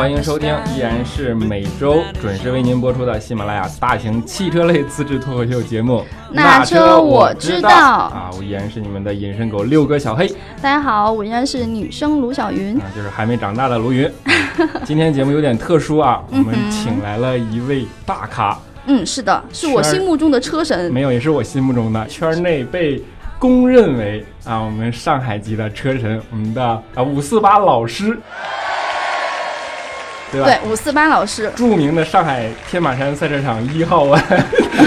[0.00, 5.98] 欢迎收听，依然是每周准时为您播出的喜马拉雅大型汽车类自制脱口秀节目
[6.30, 10.26] 《那车我知道》啊，我依然是你们的隐身狗六哥小黑。
[10.62, 14.10] 大家好，我依然是女生卢小云，啊，就是还没长大的卢云。
[14.84, 18.58] 今天节目有点特殊啊，我们请来了一位大咖。
[18.86, 20.90] 嗯，是的，是我心目中的车神。
[20.90, 23.02] 没有，也是我心目中的圈内被
[23.38, 28.18] 公认为啊，我们上海籍的车神，我们的啊五四八老师。
[30.32, 30.46] 对吧？
[30.46, 34.22] 对，五四八老师，著名的上海天马山赛车场一号弯，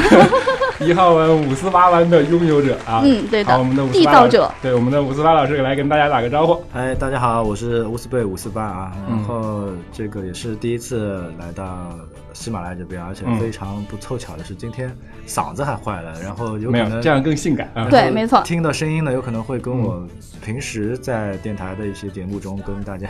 [0.80, 6.64] 一号弯五四八弯的拥有者啊，嗯，对的，我们的缔造者，对，我们的五四八老师来跟大家打个招呼。
[6.74, 11.90] 哎，大家好，我是乌斯贝五四八啊，然后这个也是第一次来到
[12.34, 14.96] 喜马拉雅这边，而且非常不凑巧的是今天
[15.28, 20.08] 嗓子还坏了，然后有可能这样更性感啊，对，没错，听到声音呢，有可能会跟我
[20.44, 23.10] 平时在电台的一些节目中跟大家。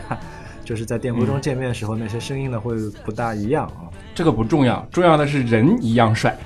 [0.64, 2.76] 就是在电波中见面的时候，那些声音呢会
[3.06, 3.90] 不大一样啊。
[4.16, 6.38] 这个不重要，重要的是人一样帅。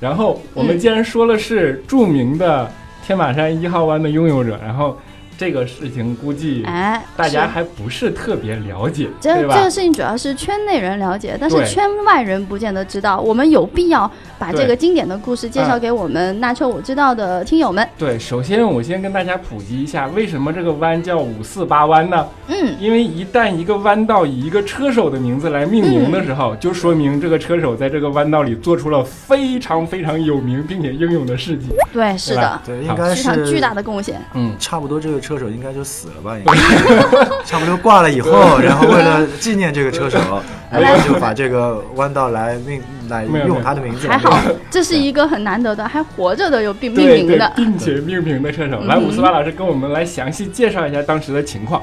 [0.00, 2.70] 然后我们既然说了是著名的
[3.06, 4.96] 天马山一号湾的拥有者，然后。
[5.36, 13.20] 这个事情估计哎，大家还不是特别了解，这这个事情主要是圈内人了解，但是圈外人不见得知道。
[13.20, 17.86] 我们有必要把这个经典的故事介绍给我们那车我知道的听友们。
[17.98, 22.28] 对，首先我先跟大家普及一下，为什么这个弯叫五四八弯呢？
[22.46, 31.70] 嗯，因为一旦一个弯道以一个车手的名字来命名的时候，就说明这个车手在这个弯道里做出了非常非常有名并且英勇的事迹。
[31.92, 34.20] 对，是的，对，应该是非常巨大的贡献。
[34.34, 35.24] 嗯，差不多这个。
[35.24, 36.38] 车手应该就死了吧？
[36.38, 36.54] 应该
[37.44, 40.18] 差不多挂了以后，然后为了纪念这个车手，
[40.70, 44.08] 然后就把这个弯道来命来用他的名字。
[44.08, 44.38] 还好，
[44.70, 48.80] 这是一个很难得的还活着的有并命名的，并且命名的车手。
[48.84, 51.82] 来，五四八老师跟我们来详细介绍一下当时的情况。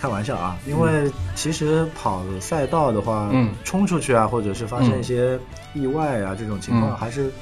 [0.00, 5.36] 开玩笑啊，因为其实跑赛道的话，嗯，冲出去啊，或者是发生一些
[5.74, 7.32] 意外啊，这种情况还是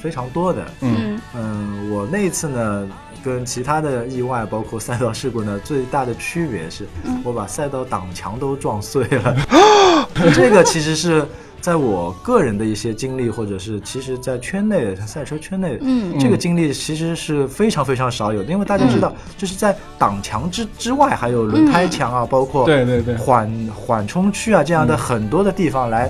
[0.00, 0.64] 非常多的。
[0.80, 2.88] 嗯嗯，我那次呢。
[3.24, 6.86] 跟其他的意外，包括赛道事故呢，最大的区别是
[7.24, 9.36] 我把赛道挡墙都撞碎了。
[10.32, 11.26] 这个其实是
[11.60, 18.52] 在我个人的一些经历，或者是其实在圈内赛车圈内，嗯，这个经历其实是非常非常少有的。
[18.52, 26.08] 因为大家知道，就是在挡墙之之外，还有轮胎墙啊，包括对对对缓缓冲区啊这样的很多的地方来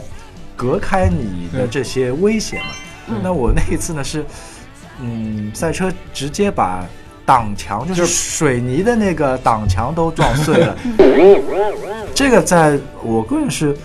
[0.55, 2.67] 隔开你的这些危险嘛。
[3.23, 4.25] 那我那一次呢是，
[5.01, 6.85] 嗯，赛车直接把。
[7.27, 10.77] 挡墙就是水泥的那个挡墙都撞碎了，
[12.15, 13.77] 这个在我个人是，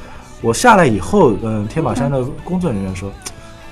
[0.41, 3.11] 我下来以后，嗯，天马山的工作人员说，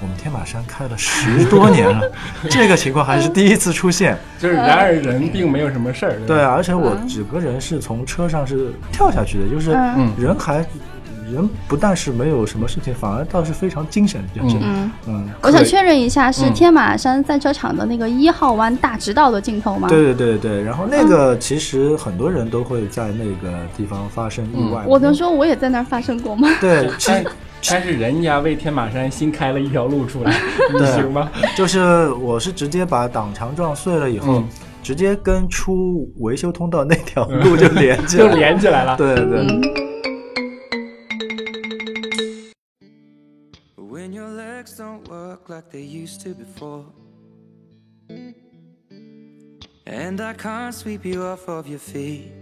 [0.02, 2.12] 我们天马山开了十多年了，
[2.50, 4.18] 这个情况还是第一次出现。
[4.42, 6.20] 就是然而人并没有什么事儿。
[6.26, 9.70] 对，而且我整个人是从车上是跳下去的，就是
[10.18, 10.66] 人还。
[11.32, 15.30] 人不但是没有什么事情，反而倒是非常精神，就是嗯嗯。
[15.42, 19.88] 我想确认一下，是天马山赛车场的那个一号弯大直道的镜头吗？
[19.90, 20.64] 对对对对。
[20.64, 24.84] 然后那个其实很多人都会在那个地方发生意外。
[24.88, 26.48] 我能说我也在那儿发生过吗？
[26.60, 26.90] 对，
[27.70, 30.32] 但是人家为天马山新开了一条路出来，
[30.96, 31.30] 行吗？
[31.58, 34.44] 就是我是直接把挡墙撞碎了以后，
[34.82, 38.96] 直接跟出维修通道那条路就连 起就连起来了。
[38.96, 39.89] 对对。
[45.49, 46.85] like they used to before.
[49.87, 52.33] And I can't sweep you off of your feet.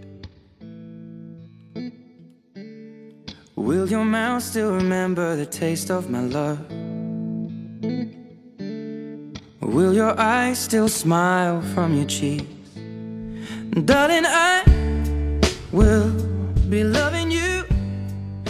[3.55, 6.59] Will your mouth still remember the taste of my love?
[9.61, 12.45] Will your eyes still smile from your cheeks?
[13.85, 14.63] Darling, I
[15.71, 16.09] will
[16.69, 17.63] be loving you.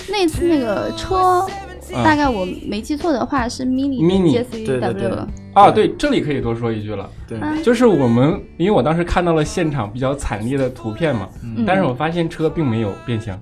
[0.09, 1.47] 那次那个车
[1.94, 11.28] 大概我没记错的话是 mini mini JCW 啊，对，这里可以多说一句了，对，就是我们因为我当时看到了现场比较惨烈的图片嘛，
[11.66, 13.36] 但是我发现车并没有变形，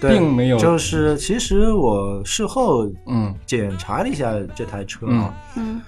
[0.00, 3.34] 并没有，就是其实我事后嗯。
[3.46, 5.80] 检查了一下这台车啊，嗯。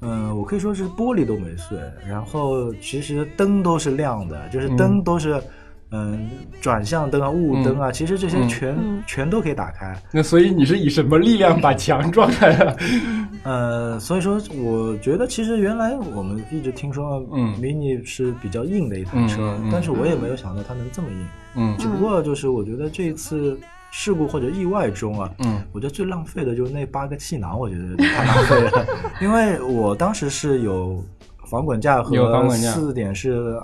[0.00, 1.76] 嗯，我可以说是玻璃都没碎，
[2.08, 5.42] 然后其实灯都是亮的，就是灯都是。
[5.90, 6.28] 嗯，
[6.60, 8.76] 转向灯啊，雾灯啊，其实这些全
[9.06, 9.96] 全都可以打开。
[10.12, 12.76] 那所以你是以什么力量把墙撞开的？
[13.44, 21.26] 呃，所以说我觉得其实原来我们一直听说，嗯，mini 是比较硬的一台车，但是我也没有想到它能这么硬。
[21.54, 23.58] 嗯，只不过就是我觉得这一次
[23.90, 28.86] 事故或者意外中啊，嗯，我觉得最浪费的就是那八个气囊，我觉得太浪费了，
[29.22, 31.02] 因为我当时是有
[31.46, 33.58] 防滚架和四点式。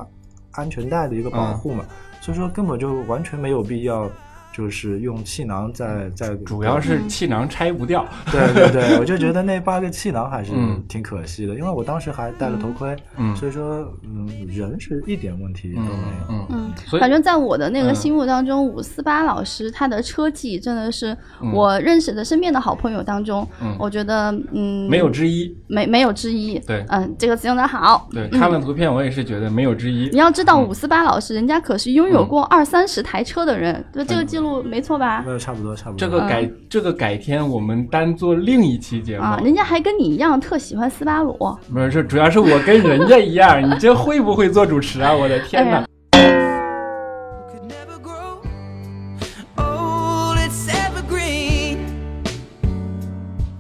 [0.57, 1.85] 安全带的一个保护嘛，
[2.25, 4.11] 所以说根本就完全没有必要。
[4.57, 8.07] 就是用气囊在在，主要是气囊拆不掉。
[8.31, 10.53] 对对对，我就觉得 那八个气囊还是
[10.89, 16.47] 挺可惜的，因为我当时还戴了头盔，嗯，所以说嗯，人是一点问题都没有。
[16.51, 21.17] 嗯，反正在我的那个心目当中，五四八老师他的车技真的是
[21.53, 23.45] 我认识的身边的好朋友当中，
[23.77, 26.61] 我觉得嗯，没有之一，没没有之一。
[26.61, 28.09] 对，嗯，这个词用的好。
[28.13, 30.09] 对，看了图片我也是觉得没有之一。
[30.11, 34.44] 你要知道，五四八老师人家可是拥有过二三十台车的人，对这个记录。
[34.63, 35.23] 没错吧？
[35.25, 35.99] 没有，差不多，差不多。
[35.99, 39.41] 这个改，这个改天我们单做另一期节目啊。
[39.43, 41.37] 人家还跟你一样特喜欢斯巴鲁。
[41.73, 43.63] 不是，主要是我跟人家一样。
[43.63, 45.13] 你这会不会做主持啊？
[45.13, 45.85] 我的天哪！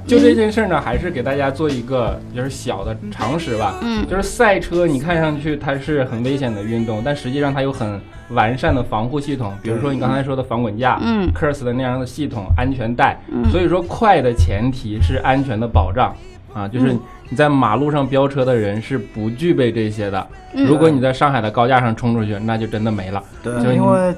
[0.06, 3.78] 就这件事呢，还是给大家做一个就是小的常识吧。
[3.82, 9.52] 嗯，就是赛车，你看上去它是很危险的运动，但实际上它有很完善的防护系统。
[9.62, 13.18] 比如说你刚才说的防滚架，嗯，KERS 的那样的系统，安全带。
[13.50, 16.14] 所以说快的前提是安全的保障
[16.52, 16.92] 啊，就是
[17.30, 20.26] 你在马路上飙车的人是不具备这些的。
[20.52, 23.22] 如果你在上海的高架上冲出去，那就真的没了。
[23.42, 24.14] 对，因为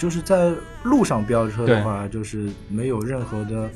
[0.00, 0.50] 就是在
[0.82, 3.70] 路上飙车的话，就是没有任何的。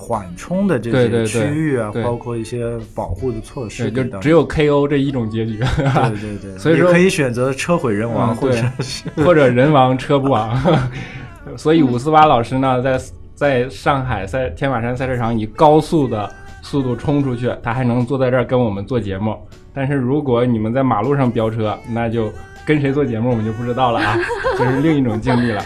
[0.00, 5.58] 缓冲的这些区域啊，包括一些保护的措施，就只有 KO 这一种结局。
[5.58, 8.62] 对对对， 所以说可以选择车毁人亡，或者
[9.24, 10.56] 或者人亡车不亡。
[11.56, 13.00] 所以五四八老师呢，在
[13.34, 16.32] 在上海赛天马山赛车场以高速的
[16.62, 19.36] 速度冲出去，他还能坐在这儿跟我们做节目。
[19.74, 22.32] 但是如果你们在马路上飙车，那就
[22.68, 24.14] 跟谁做节目我们就不知道了啊，
[24.58, 25.64] 这是另一种境地了。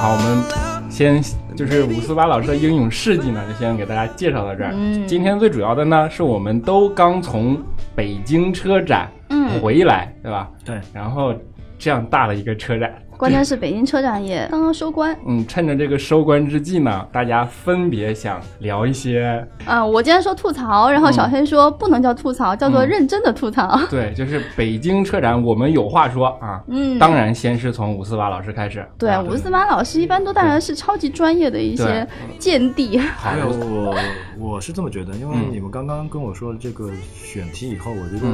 [0.00, 1.22] 好，我们先
[1.54, 4.72] 就是五四八老师的英勇事迹呢，就先给大家介绍到这儿。
[5.06, 7.62] 今天最主要的呢，是我们都刚从
[7.94, 9.06] 北京车展
[9.60, 10.48] 回来，对吧？
[10.64, 10.80] 对。
[10.94, 11.34] 然后
[11.78, 12.90] 这样大的一个车展。
[13.18, 19.44] 关键是北京车展也刚刚收官，嗯，趁着这个收官之际呢，大家分别想聊一些。
[19.66, 23.76] 啊，我今天说吐槽，然后小黑说不能叫吐槽，叫做认真的吐槽。
[23.90, 26.62] 对，就是北京车展，我们有话说啊。
[26.68, 28.86] 嗯，当然先是从五四八老师开始。
[28.96, 32.06] 对，五四八老师一般都当然是超级专业的一些
[32.38, 32.98] 见地。
[32.98, 33.96] 还有我，
[34.38, 38.28] 我是这么觉得，因为你们刚刚跟我说这个选题以后，我觉得。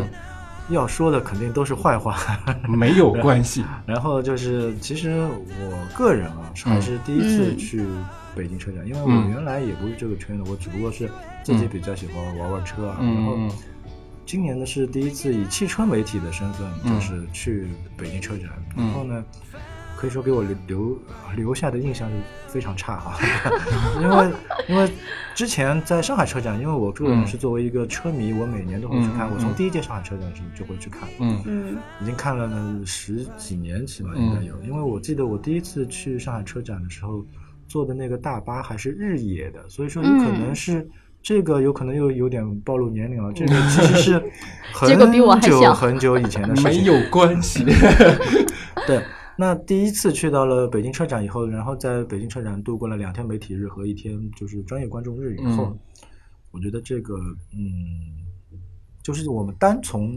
[0.69, 2.17] 要说的肯定都是坏话，
[2.69, 3.65] 没有关系。
[3.87, 7.85] 然后就是，其实我个人啊，还是第一次去
[8.35, 11.11] 北京车展，因为我原来也不是这个圈的，我只不过是
[11.43, 12.99] 自己比较喜欢玩玩车啊。
[13.01, 13.37] 然后
[14.27, 18.49] 今年呢是第一次以汽车媒体的身份，就是去北京车展。
[18.77, 19.25] 然后呢。
[20.05, 20.99] 可以说给我留留
[21.35, 22.15] 留下的印象是
[22.47, 23.17] 非常差啊，
[24.03, 24.31] 因为
[24.69, 24.87] 因为
[25.35, 29.31] 之前在上海车展，因为我个人是作为一个车迷，我每年都会去看。
[29.31, 34.53] 我从第一届上海车展时就会去看，嗯嗯，已经看了呢十几年起码应该有。
[34.63, 37.25] 因为我记得我第一次去上海车展的时候，
[37.67, 40.87] 坐的那个大巴还是日野的，所以说有可能是
[41.23, 43.33] 这个有可能又有点暴露年龄了。
[43.33, 44.23] 这个其实是
[44.71, 44.91] 很
[45.41, 47.65] 久很久以前的事情，没有关系，
[48.87, 49.03] 对。
[49.37, 55.77] 那第一次去到了北京车展以后，然后在北京车展度过了两天媒体日和一天就是专业观众日以后，
[56.53, 57.17] 我觉得这个
[57.53, 58.59] 嗯，
[59.03, 60.17] 就是我们单从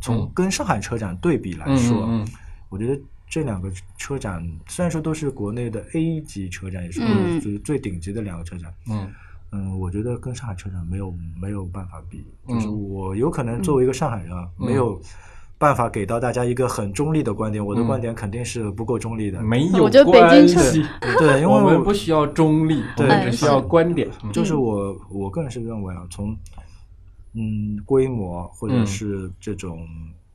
[0.00, 2.24] 从跟上海车展对比来说，
[2.68, 7.00] 我觉得这两个车展虽然说都是国内的 A 级车展，也是
[7.40, 9.10] 就是最顶级的两个车展，嗯
[9.50, 15.02] 嗯，我觉得跟上海车展没有没有办法比，就是我有可能作为一个上海人啊，没有。
[15.62, 20.84] 办法给到大家一个很中立的观点，我的观点肯定是不够中立的，没有关系。
[21.20, 24.10] 对，因为我们不需要中立，我们只需要观点。
[24.32, 26.36] 就是我，我个人是认为啊，从
[27.34, 29.86] 嗯规模或者是这种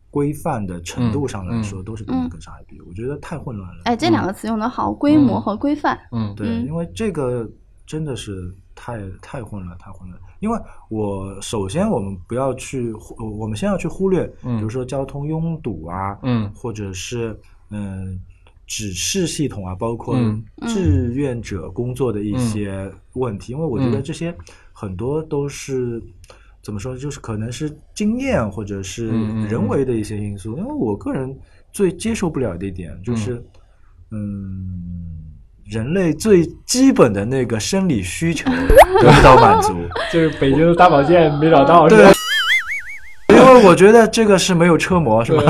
[0.10, 2.80] 规范的程度上来说，都是不能跟上海比。
[2.88, 3.82] 我觉得太混乱了。
[3.84, 6.00] 哎，这两个词用的好，规模和规范。
[6.14, 7.46] 嗯，对，因为这个
[7.88, 10.22] 真的是太太混乱，太混乱。
[10.42, 17.36] 因为我首先我们不要去，我们先要去忽略，比如说交通拥堵啊，嗯，或者是
[17.70, 18.20] 嗯
[18.68, 20.16] 指示系统啊，包括
[20.68, 23.54] 志愿者工作的一些问题。
[23.54, 24.36] 因为我觉得这些
[24.74, 26.04] 很多都是
[26.62, 29.08] 怎么说，就是可能是经验或者是
[29.48, 30.58] 人为的一些因素。
[30.58, 31.36] 因为我个人
[31.72, 33.42] 最接受不了的一点就是，
[34.12, 35.24] 嗯。
[35.70, 38.50] 人类最基本的那个生理需求
[39.02, 39.74] 得不到满足，
[40.12, 42.08] 就是北京的大保健没找到，对。
[43.30, 45.44] 因为我觉得这个是没有车模，是吧？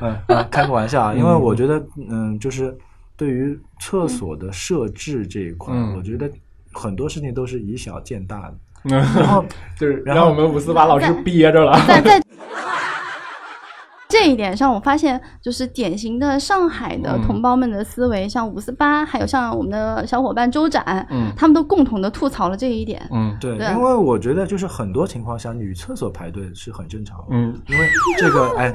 [0.26, 1.14] 嗯，开个玩笑啊。
[1.14, 1.80] 因为我觉得，
[2.10, 2.76] 嗯，就是
[3.16, 6.28] 对于厕所的设置这一块，我觉得
[6.72, 8.54] 很多事情都是以小见大的。
[8.84, 9.44] 然后
[9.78, 11.78] 就是让我们五四八老师憋着了。
[14.12, 23.00] 这一点上，我发现就是典型的上海的同胞们的思维，像五四八，还有像我们的小伙伴周展，嗯，他们都共同的吐槽了这一点。
[23.10, 27.24] 嗯，对，因为我觉得就是很多情况下，女厕所排队是很正常的。
[27.30, 27.88] 嗯，因为
[28.18, 28.70] 这个，哎，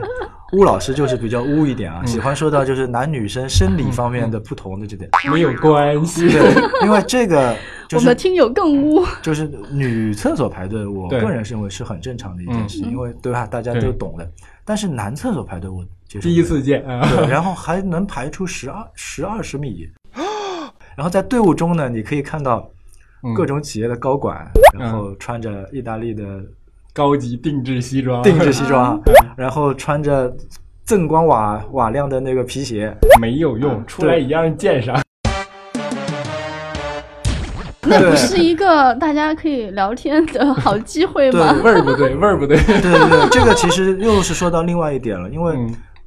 [0.54, 5.10] 巫老师就是比较巫一点啊，喜欢说到就是男女生生理方面的不同的这点。
[5.32, 6.30] 没有关系。
[6.30, 7.56] 对，因为这个。
[7.96, 13.48] 我们听友更污，就是女厕所排队，我个人认为是很正常的一件事，因为对吧？
[13.48, 14.30] 大家都懂的。
[14.66, 15.86] 但是男厕所排队，我
[16.20, 19.88] 第一次见，对，然后还能排出十二十二十米，
[20.98, 22.70] 然后在队伍中呢，你可以看到
[23.34, 24.46] 各种企业的高管，
[24.78, 26.44] 然后穿着意大利的
[26.98, 29.00] 高级定制西装，定制西装，
[29.38, 30.36] 然后穿着
[30.84, 35.00] 锃光瓦瓦亮的那个皮鞋，没有用，出来一样见上。
[37.84, 41.54] 那不是一个大家可以聊天的好机会吗？
[41.64, 42.58] 味儿不对，味儿不对。
[42.66, 45.56] 对对对，这个其实又是说到另外一点了，因为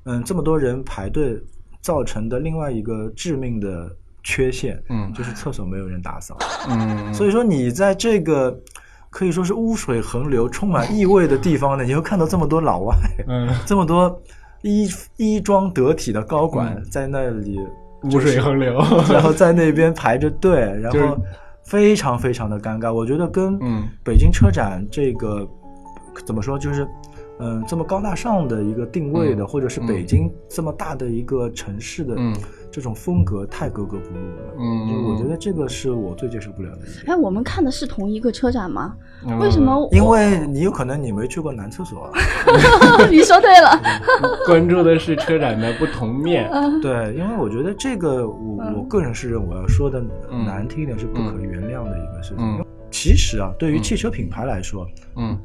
[0.06, 1.40] 嗯，这么多人排队
[1.80, 3.88] 造成的另外一个致命的
[4.24, 6.36] 缺陷，嗯，就是厕所没有人打扫。
[6.68, 8.58] 嗯，所以说你在这个
[9.10, 12.94] 可以说是污水横流、充满异味的地方呢，你会看到这么多老外，
[13.28, 14.22] 嗯，这么多
[14.62, 17.58] 衣衣装得体的高管在那里
[18.04, 18.80] 污水横流，
[19.12, 21.18] 然后在那边排着队，然后。
[21.62, 23.56] 非常非常的尴尬，我觉得跟
[24.02, 25.46] 北京车展这个
[26.24, 26.88] 怎么说，就是
[27.38, 32.16] 嗯这么高大上的一个定位的，或者是北京这么大的一个城市的
[32.70, 34.54] 这种风格太格格不入了。
[34.58, 36.78] 嗯，我觉得这个是我最接受不了的。
[37.06, 38.94] 哎，我们看的是同一个车展吗？
[39.40, 39.88] 为什么？
[39.92, 42.10] 因为你有可能你没去过男厕所。
[43.10, 43.80] 你说对了。
[44.46, 46.50] 关注的是车展的不同面。
[46.80, 50.02] 对，因为我觉得这个我我个人是认为，说的
[50.46, 52.64] 难听一点是不可原谅的一个事情。
[52.90, 54.86] 其实啊，对于汽车品牌来说，
[55.16, 55.36] 嗯，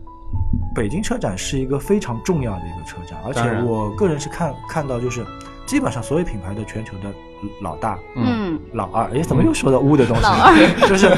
[0.73, 5.23] 北京车展是一个非常重要的一个车展，而且我个人是看看到，就是
[5.65, 7.13] 基本上所有品牌的全球的
[7.61, 10.23] 老大，嗯，老二，哎，怎么又说到污的东西？
[10.23, 10.53] 老二。
[10.87, 11.11] 就是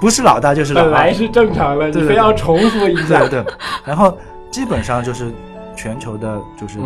[0.00, 3.44] 不是老大就是老二，本来是正常的，你非要重复一下，对。
[3.84, 4.16] 然后
[4.50, 5.32] 基本上就是
[5.76, 6.78] 全球的，就是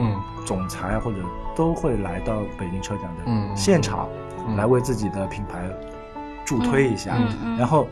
[0.44, 1.18] 总裁或者
[1.54, 4.08] 都会来到北京车展的现场，
[4.56, 5.68] 来为自己的品牌
[6.44, 7.16] 助推一下，
[7.58, 7.86] 然后。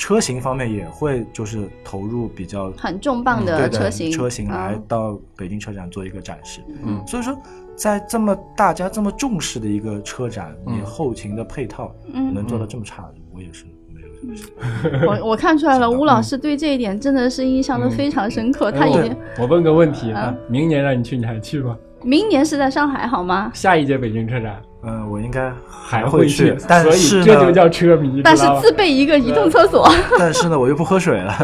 [0.00, 6.60] 车型方面也会就是投入比较很重磅的车型，车型来到北京车展做一个展示。
[6.84, 7.36] 嗯，所以说
[7.78, 11.94] 在这么大家这么重视的一个车展，你后勤的配套
[12.34, 15.06] 能做到这么差，我也是没有。
[15.08, 18.72] 我我看出来了，吴老师对这一点真的是印象都非常深刻。
[18.72, 21.76] 他已经，我问个问题啊，明年让你去，你还去吗？
[22.02, 23.50] 明年是在上海好吗？
[23.54, 24.60] 下一届北京车展。
[24.82, 28.22] 嗯，我应该还会去，但是这就叫车迷。
[28.22, 29.88] 但是自备一个移动厕所。
[30.18, 31.34] 但是呢，我又不喝水了。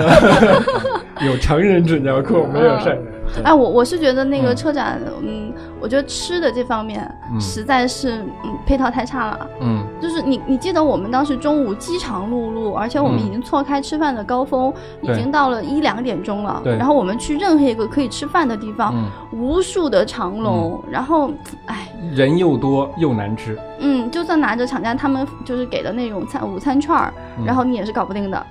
[1.25, 3.05] 有成人纸尿裤，没有善人。
[3.43, 5.53] 哎，我我是觉得那个车展，嗯，
[5.85, 7.07] 我觉得吃的这方面
[7.39, 9.47] 实在是，嗯，配套太差了。
[9.61, 14.73] 嗯，就是你你记得我们当时中午饥肠辘辘，而且我们已经错开吃饭的高峰，
[15.03, 16.59] 已经到了一两点钟了。
[16.65, 16.75] 对。
[16.79, 18.95] 然后我们去任何一个可以吃饭的地方，
[19.31, 21.31] 无数的长龙，然后，
[21.67, 23.59] 哎，人又多又难吃。
[23.81, 27.13] 嗯，就算拿着厂家他们就是给的那种餐午餐券儿，
[27.45, 28.47] 然后你也是搞不定的。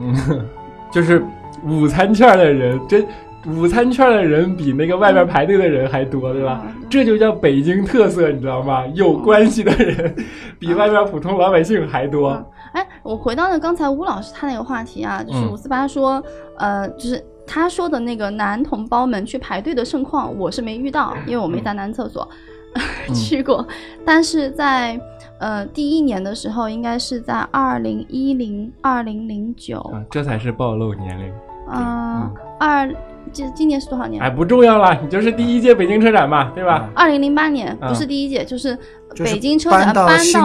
[0.00, 0.16] 嗯，
[0.90, 1.22] 就是
[1.66, 3.06] 午餐券的人真。
[3.48, 6.62] 午餐券的人比那个外边排队的人还多，对吧？
[6.90, 8.84] 这就叫北京特色，你知道吗？
[8.94, 10.14] 有关系的人
[10.58, 12.30] 比外边普通老百姓还多。
[12.72, 16.22] 哎，我回到了刚才吴老师他那个话题啊，就是五四八说，
[16.58, 22.28] 呃，就是他说的那个男同胞们去排队的盛况，我是没遇到，因为我没在男厕所
[23.14, 23.66] 去过。
[24.04, 25.00] 但是在
[25.40, 31.32] 呃第一年的时候，应该是在二零一零二零零九，这才是暴露年龄。
[31.70, 32.94] 嗯，二。
[33.32, 34.22] 今今年是多少年？
[34.22, 36.88] 哎，不重要了，你就是第一届北京车展嘛，对吧？
[36.94, 38.76] 二零零八年不是第一届，就是
[39.16, 40.40] 北京车展搬到了新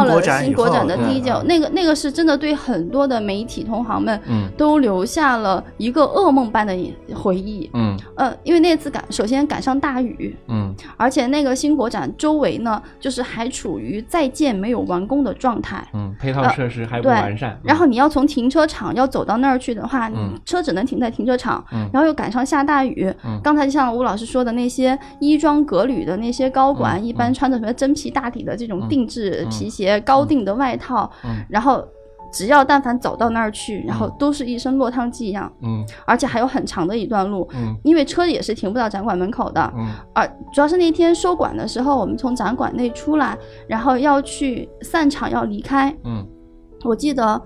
[0.54, 4.20] 国展的第一届，那个那个是真的对很多的媒体同行们，
[4.58, 6.76] 都留下了一个噩梦般的
[7.16, 7.70] 回忆。
[7.74, 17.58] 嗯，呃，因为那次赶首先赶上大雨，嗯，而且那个新国展周围呢，就是还处于在建没有完工的状态，嗯，配套设施还不完善。
[17.64, 20.12] 然后你要从停车场要走到那儿去的话，
[20.44, 22.74] 车只能停在停车场，然后又赶上下大。
[22.74, 31.10] 大雨，刚才就像吴老师说的，那些衣装革履的那些高管，一般穿着什么真皮大底的这种定制皮鞋、高定的外套，
[31.50, 31.86] 然后
[32.32, 46.28] 只要但凡走到那儿去，然后都是一身落汤鸡一样，嗯，而且还有很长的一段路，嗯，因为车也是停不到展馆门口的，嗯，而主要是那天收馆的时候，我们从展馆内出来，然后要去散场要离开，嗯，
[46.84, 47.42] 我记得。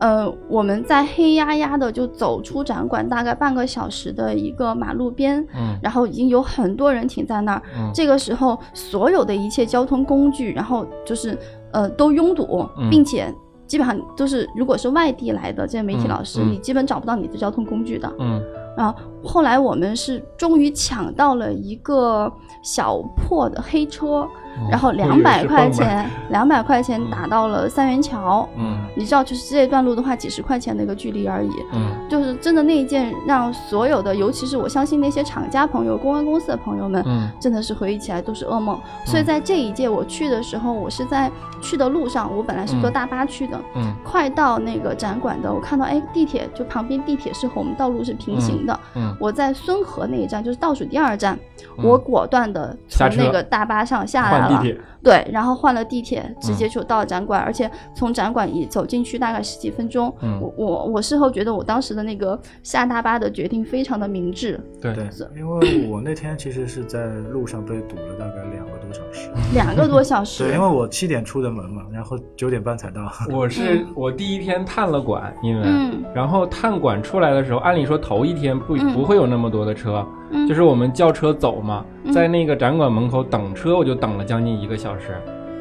[0.00, 11.38] 呃，我们在黑压压的就走出展馆，大概半个小时的一个马路边，嗯，然后已经有很多人停在那儿，嗯，这个时候所有的一切交通工具，然后就是
[11.72, 13.32] 呃都拥堵，并且
[13.66, 18.42] 基本上都是如果是外地来的这些媒体老师，你基本找不到你的交通工具的，嗯。
[18.76, 24.26] 啊，后来我们是终于抢到了一个小破的黑车。
[24.68, 28.48] 然后两百块钱，两百块钱打到了三元桥。
[28.56, 31.50] 嗯，你知道，就是这一段路的话，几十块钱的一个距离而已。
[31.72, 38.78] 嗯，就是真的那一件，让所有的，尤其是我相信那些厂家朋友、公关公司的朋友们，嗯，真的是回忆起来都是噩梦。
[39.04, 41.30] 所以在这一届我去的时候，我是在
[41.62, 43.58] 去的路上，我本来是坐大巴去的。
[43.76, 48.80] 嗯，快到那个展馆的，我看到哎，地铁就旁边地铁是和我们道路是平行的。
[48.94, 51.38] 嗯，我在孙河那一站，就是倒数第二站，
[51.76, 54.49] 我果断的从那个大巴上下来。
[54.50, 60.14] 地铁对，然后换了地铁，直接就到了展馆，而且从展馆一走进去大概十几分钟。
[60.20, 64.60] 嗯，我我我事后觉得我当时的那个下大巴的决定非常的明智。
[64.80, 69.30] 对对，因为我那天其实是在路上被堵了大概两个多小时。
[69.54, 70.44] 两个多小时。
[70.44, 73.00] 对，因为我七点出的门嘛，然后九点半才到。
[73.32, 75.66] 我是我第一天探了馆，因为
[76.14, 80.06] 然后探馆出来的时候，按理说头一天不不会有那么多的车。
[80.48, 84.89] 就是我们叫车走嘛，在那个展馆门口等车，我就等了将近一个小时，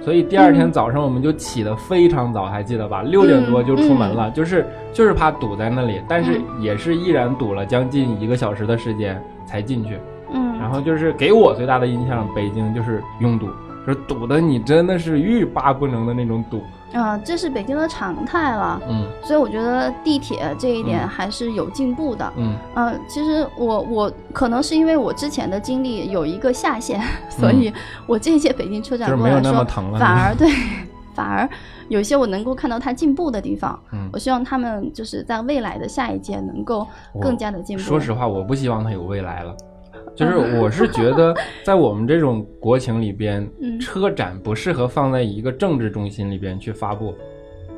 [0.02, 3.02] 所以第二天早上我们就起得非常早，还记得吧？
[3.02, 9.98] 六点多就出门了，就是就是怕堵在那里，但是也是依然堵了将近一个小时的时间才进去。
[10.34, 13.48] 嗯，然后就是给我最大的印象，北京就是拥堵，
[13.86, 16.62] 就是堵的你真的是欲罢不能的那种堵。
[16.94, 18.82] 啊，这是北京的常态了。
[18.90, 22.34] 嗯，所以我觉得地铁这一点还是有进步的。
[22.38, 27.72] 嗯，呃，其实我我可能是因为我之前的经历有一个下限， 所以
[28.08, 29.64] 我这一届北京车展过来说，
[30.00, 30.50] 反而对，
[31.14, 31.48] 反而
[31.90, 33.80] 有些我能够看到它进步的地方。
[33.92, 36.88] 嗯，我希望他们就是在未来的下一届能够
[37.20, 37.84] 更加的进步。
[37.84, 39.56] 说实话，我不希望它有未来了。
[40.20, 47.16] 就是我是觉得，在我们这种国情里边， 车展不适合放在一个政治中心里边去发布。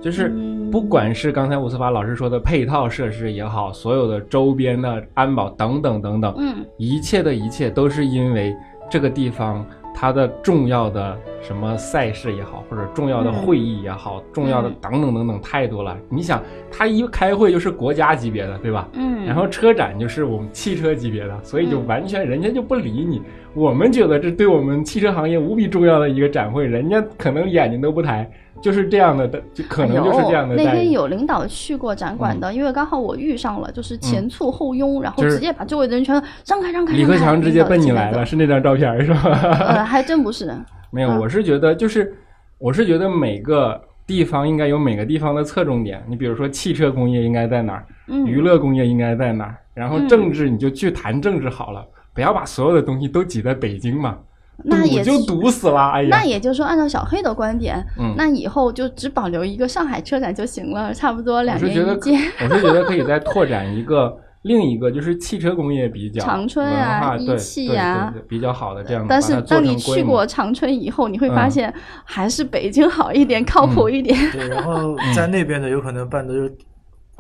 [0.02, 0.34] 就是
[0.72, 8.56] 不管是刚才吴思法老师说的配套设施也好，所有的周边的安保等等等等，嗯，一切的一切都是因为
[8.90, 9.64] 这个地方。
[9.94, 15.98] 它的重要的什么赛事也好，或者重要的会议也好，重要的等等等等太多了。
[16.10, 18.88] 你想，他一开会就是国家级别的，对吧？
[18.94, 19.26] 嗯。
[19.26, 23.22] 然后车展就是我们汽车级别的，所以就完全人家就不理你。
[23.54, 28.30] 我们觉得这对我们汽车行业无比重要的一个展会，人家可能眼睛都不抬。
[28.62, 30.56] 就是这样的，就可能就是这样的。
[30.56, 36.14] 那天有领导去过展馆的，因为刚好我遇上了，就是前簇后拥，然后直接把周围的人全
[36.46, 36.94] 让开让开。
[36.94, 39.20] 李克强直接奔你来了，是那张照片是吧？
[39.68, 40.56] 呃，还真不是。
[40.92, 42.16] 没有，我是觉得就是，
[42.60, 46.04] 我是觉得每个地方应该有每个地方的侧重点。
[46.08, 47.86] 你比如说汽车工业应该在哪儿，
[48.28, 51.84] 娱乐工业应该在哪儿，然后政治你就去谈政治好了，
[52.14, 54.18] 不要把所有的东西都挤在北京嘛。
[54.64, 56.08] 那也就堵死了，哎呀！
[56.12, 62.16] 那也就是说，按照小黑的观点，嗯，那以后就只保留一个上海车展就行了，差不多两年一届。
[62.42, 69.04] 我是觉得可以再拓展一个 另一个，就是汽车工业比较长春啊、一汽啊比较好的这样。
[69.10, 74.16] 但是当你去过长春以后，你会发现还是北京好一点，靠谱一点。
[74.32, 76.54] 对，然后在那边的有可能办的就。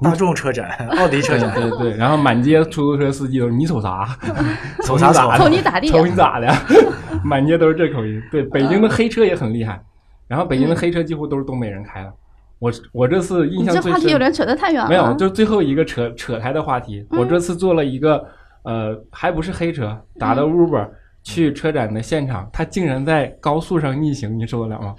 [0.01, 4.07] 大众车展、 奥迪车展，对对，然后满街出租车司机都是你瞅啥？
[4.83, 5.37] 瞅啥咋？
[5.37, 5.87] 瞅你咋地？
[5.87, 6.51] 瞅你咋的？
[7.23, 8.21] 满街都是这口音。
[8.31, 9.81] 对，北京的黑车也很厉害，
[10.27, 12.11] 然后北京的黑车几乎都是东北人开的。
[12.59, 14.89] 我我这次印象最深，这话题有点扯得太远了。
[14.89, 17.05] 没有，就最后一个扯扯开的话题。
[17.11, 18.23] 我这次做了一个
[18.63, 20.87] 呃，还不是黑车，打的 Uber
[21.23, 24.95] 去车展的现场，他竟然在高速上逆行，你受得了吗？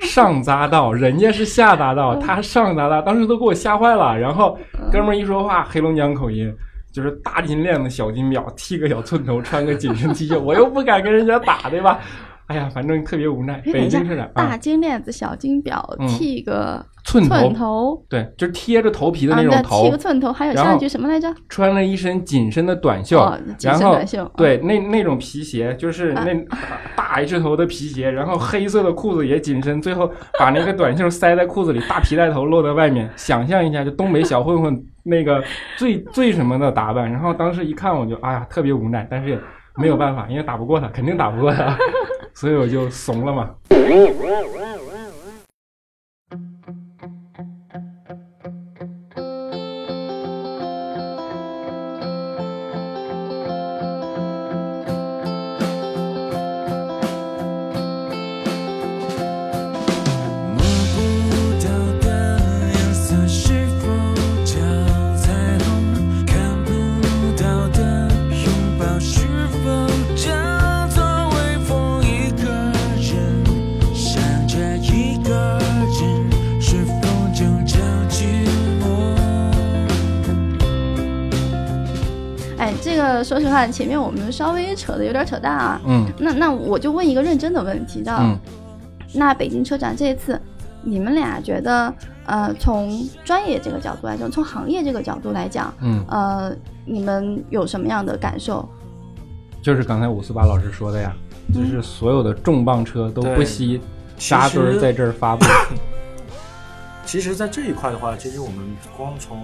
[0.00, 4.18] 上匝道，人家是下匝道，他上匝道，当时都给我吓坏了。
[4.18, 4.58] 然后
[4.90, 6.52] 哥们儿一说话，黑龙江口音，
[6.92, 11.98] 就是大金链子、小金表，剃个小寸头，穿个紧身 T 恤，我又不敢跟人家打，对吧？
[12.50, 13.62] 哎呀，反正特别无奈。
[13.72, 16.84] 北京车展，大金链子、小金表，剃个。
[17.02, 21.34] 寸头，对，就是贴着头皮的那种头，剃个寸头，还有下一句什么来着？
[21.48, 23.16] 穿了一身紧身的短袖，
[23.62, 23.96] 然后
[24.36, 26.34] 对那那种皮鞋，就是那
[26.94, 33.10] 大 H 头的皮鞋，然后黑色的裤子也紧身，最后把那个短袖塞在裤子里，大皮带头露在外面。
[33.16, 35.42] 想象一下，就东北小混混那个
[35.78, 37.10] 最最什么的打扮。
[37.10, 39.38] 然后当时一看，我就哎呀，特别无奈，但是也
[39.76, 41.74] 没有办法，因为打不过他，肯定打不过他，
[42.34, 43.50] 所以我就怂了嘛。
[83.66, 85.80] 前面我们稍微扯的有点扯淡啊。
[85.86, 86.06] 嗯。
[86.18, 88.22] 那那我就问一个认真的问题，叫，
[89.12, 90.40] 那北京车展这一次，
[90.82, 91.92] 你们俩觉得，
[92.26, 96.52] 呃，从专业这个角度来讲，从行业这个角度来讲，嗯，呃，
[96.84, 98.68] 你们有什么样的感受？
[99.60, 101.12] 就是刚才五四八老师说的呀，
[101.52, 103.80] 就是所有的重磅车都不惜
[104.16, 105.44] 扎堆在这儿发布。
[107.04, 108.58] 其实，在这一块的话，其实我们
[108.96, 109.42] 光从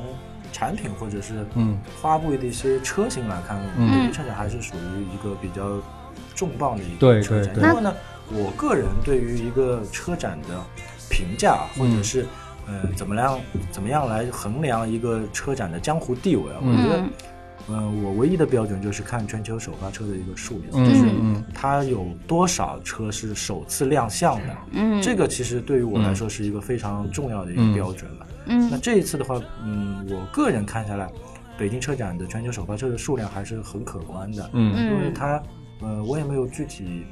[0.52, 5.80] 产品或者是嗯发布的一些车型来看，我觉得车展还是属于一个比较
[6.34, 7.54] 重磅的一个车展。
[7.56, 7.94] 因为呢，
[8.30, 10.60] 我个人对于一个车展的
[11.10, 12.26] 评价，或者是
[12.66, 17.02] 呃怎么样怎么样来衡量一个车展的江湖地位啊，我觉得。
[17.68, 21.04] 嗯，我唯一的标准就是看全球首发车的一个数量，就是
[21.52, 24.56] 它有多少车是首次亮相的。
[24.70, 28.26] 嗯，这个其实对于我来说是一个非常重要的一个标准了。
[28.30, 31.10] 嗯，那这一次的话，嗯，我个人看下来，
[31.58, 34.48] 北京车展的全球首发车的数量还是很可观的。
[34.52, 35.42] 嗯，因为它，
[35.80, 37.04] 呃，我也没有具体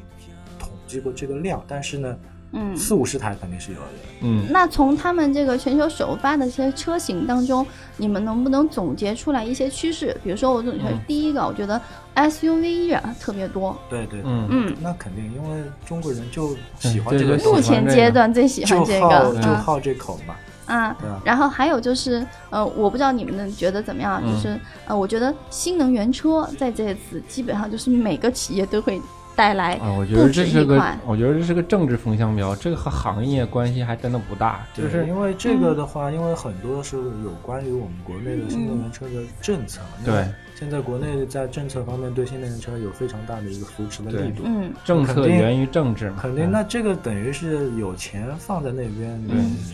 [0.59, 2.17] 统计过这个量，但是呢。
[2.57, 3.85] 嗯，四五十台肯定是有的。
[4.21, 7.67] 嗯，那从他们这个全球首发的这些车型当中，
[7.97, 10.17] 你们能不能总结出来一些趋势？
[10.23, 11.83] 比如说，我总结第一个，我觉得
[12.15, 13.77] SUV 依然特别多。
[13.91, 17.37] 对对，嗯嗯，那肯定，因为中国人就喜欢这个。
[17.39, 20.37] 目前阶段最喜欢这个，就好这口嘛。
[20.67, 24.23] 啊，然后还有就是，呃，我不知道你们觉得怎么样？
[24.23, 29.01] 就是，呃，我觉得新能源车在这次基本上就是每个企业都会。
[29.37, 34.65] 带来啊，我觉得这是个，我觉得这是个政治风向标，这个和行业关系还真的不大。
[34.73, 39.81] 就是因为这个的话，因为很多是有关于我们国内的新能源车的政策。
[40.05, 40.25] 对，
[40.55, 44.43] 现在国内在政策方面对新能源车有非常大的一个扶持的力度。
[44.45, 46.17] 嗯，政策源于政治嘛。
[46.21, 49.21] 肯定，那这个等于是有钱放在那边，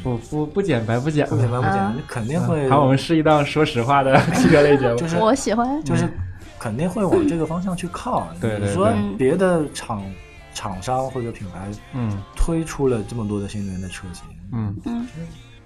[0.02, 2.68] 不不不减白不减，不减白不减，你肯定会。
[2.68, 6.08] 好，我们是一档说实话的 汽车类节目，就是我喜欢，就是。
[6.58, 8.28] 肯定会往这个方向去靠。
[8.38, 10.02] 对你说别的厂
[10.52, 15.08] 厂商或者品牌，嗯，推出了这么多的新能源的车型，嗯嗯，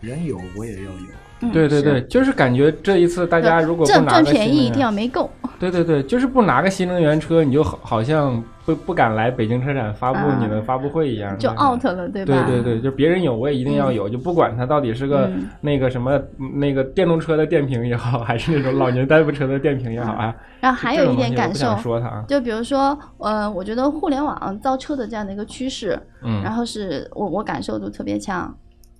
[0.00, 1.07] 人有我也要有。
[1.53, 5.31] 对对对，就是感觉这一次大家如果不拿赚便宜一定要没够。
[5.61, 8.42] 对对对，就是不拿个新能源车，你就好好像。
[8.66, 12.47] 不不敢来北京车展发布你的发布会一样，就 out 了，对吧？
[12.47, 16.18] 对对对，就别人有我也一定要有，就不管它到底是个那个什么
[16.55, 20.35] 那个电动车的电瓶也好，还是那种老年代步车的电瓶也好啊。
[20.61, 28.51] 然后还有一点感受，说它，就比如说，呃，我觉得互联网造车的这样的一个趋势，嗯，然后是我我感受度特别强。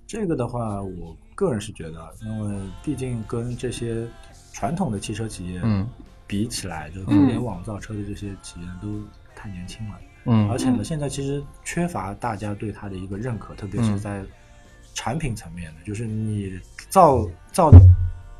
[0.05, 4.07] 这个的话，我个人是觉得，因为毕竟跟这些
[4.51, 5.87] 传统的汽车企业嗯
[6.25, 9.03] 比起来，就互联网造车的这些企业都。
[9.37, 14.23] 太年轻了，嗯，而且呢，现在其实缺乏大家对它的一个认可，特别是在
[14.93, 17.77] 产品层面的，就是你造造的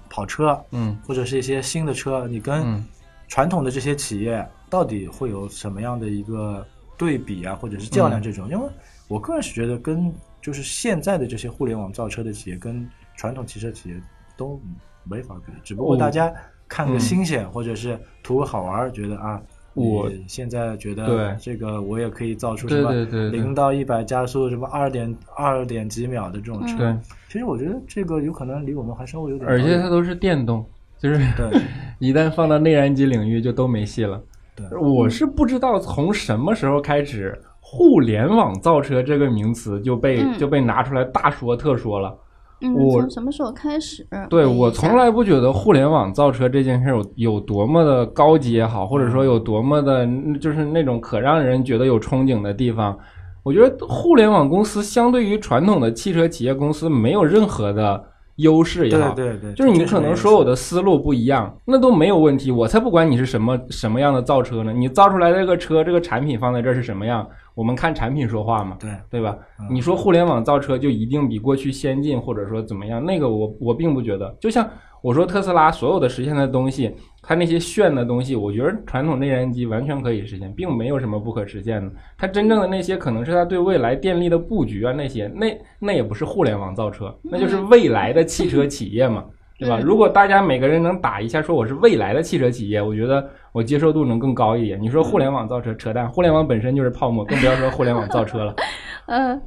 [0.09, 2.81] 跑车，嗯，或者是一些新的车，你跟
[3.27, 6.65] 传统的这些企业到底会有什么样的一个
[6.97, 8.49] 对比啊，或者是较量这种？
[8.49, 8.65] 因为
[9.09, 10.11] 我个人是觉得，跟
[10.45, 13.95] 就是现在的这些互联网造车的企业跟传统汽车企业
[14.37, 14.61] 都
[15.03, 16.31] 没法比，只不过大家
[16.67, 19.41] 看个新鲜，或者是图个好玩，觉得啊。
[19.73, 22.93] 我现在觉得，这个我也可以造出什么
[23.29, 26.97] 零到一百加速什么二点二点几秒的这种车。
[27.27, 29.49] 其实我觉得这个有可能离我们还稍微有点。
[29.49, 30.65] 而且它都是电动，
[30.97, 31.19] 就是
[31.99, 34.21] 一旦放到内燃机领域就都没戏了。
[34.55, 37.37] 对，我是不知道从什么时候开始，
[37.77, 42.15] 互联网造车这个名词就被就被拿出来大说特说了。
[42.73, 44.07] 我从什么时候开始？
[44.29, 50.07] 对我从来不觉得互联网造车这件事有有多么的高级也好，或者说有多么的，
[50.39, 52.97] 就是那种可让人觉得有憧憬的地方。
[53.43, 58.01] 我觉得互联网公司相对于传统的汽车企业公司没有任何的
[58.37, 62.51] 优势也好，对对对，就是你可能说我的思路不一样，那都没有问题。
[62.51, 67.25] 我才不管你是什么什么样的造车呢，你造出来这个车这个产品放在这是什么样？
[67.53, 69.37] 我们看产品说话嘛，对对吧？
[69.71, 73.03] 你说互联网造车就一定比过去先进，或者说怎么样？
[73.03, 74.35] 那个我我并不觉得。
[74.41, 74.69] 就像
[75.05, 76.91] 我说特斯拉所有的实现的东西，
[77.21, 81.93] 它那些炫的东西，我觉得传统内燃机完全可以实现，并没有什么不可实现的。
[82.17, 89.23] 它真正的那些可能是它对未来电力的布局啊，那些那那也不是互联网造车，那就是未来的汽车企业嘛。
[89.59, 89.79] 对吧？
[89.79, 94.81] 如果大家每个人能打一下，说我是未来的汽车企业，我觉得我接受度能更高一点。
[94.81, 98.53] 你说互联网造车扯淡，互联网本身就是泡沫，更不要说互联网造车了。
[99.05, 99.41] 嗯，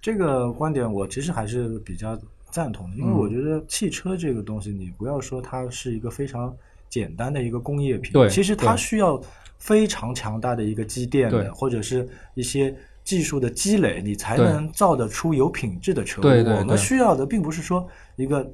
[0.00, 2.18] 这个观点我其实还是比较
[2.54, 6.54] 赞同的，因为我觉得汽车这个东西，你不要说它是一个非常
[6.88, 9.20] 简单的一个工业品，对，其实它需要
[9.58, 16.22] 非常强大的一个积淀的，或者是一些技术的积累，你才能造得出有品质的车。
[16.22, 18.48] 我们需要的并不是说一个。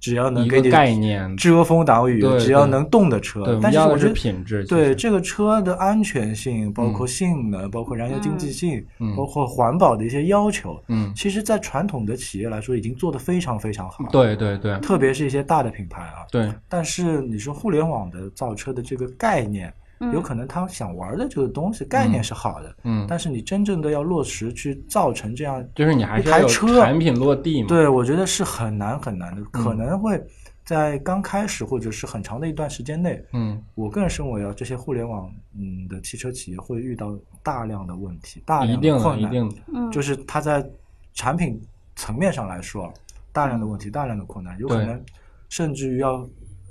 [0.00, 3.58] 只要能给你概念遮风挡雨，只要能动的车。
[3.62, 8.84] 但是我觉得品质对这个车的安全性，包括性能，包括燃油经济性，
[9.16, 14.04] 包括环保的一些要求，嗯，其实，在传统的企业来说，已经做得非常非常好。
[14.10, 16.26] 对对对，特别是一些大的品牌啊。
[16.30, 16.52] 对。
[16.68, 19.72] 但是你说互联网的造车的这个概念。
[20.12, 27.68] 有可能他想玩的这个东西概念是好的，嗯，但是你真正的要落实去造成这样，就是你还是要有产品落地嘛？
[27.68, 30.22] 对，我觉得是很难很难的，可能会
[30.64, 40.64] 在刚开始或者是很长的一段时间内，嗯，我个人认为啊，这些互联网嗯的汽车企业会遇到大量的问题，大量的困难，一定嗯，就是它在
[41.12, 41.60] 产品
[41.96, 42.92] 层面上来说，
[43.32, 45.02] 大量的问题，大量的困难，有可能
[45.48, 46.24] 甚至于要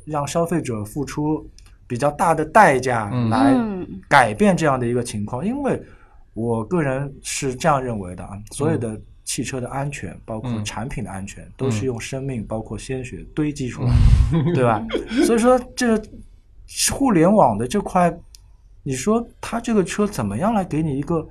[0.05, 1.45] 让消费者付出。
[1.87, 3.55] 比较大的代价来
[4.09, 5.81] 改变这样的一个情况，因为
[6.33, 13.91] 我个人是这样认为的啊，所有的汽车的安全，包括产品的安全，都是用生命，包括鲜血堆积出来，
[14.53, 14.85] 对吧？
[15.25, 16.01] 所以说，这
[16.91, 18.15] 互联网的这块，
[18.83, 21.27] 你说它这个车怎么样来给你一个？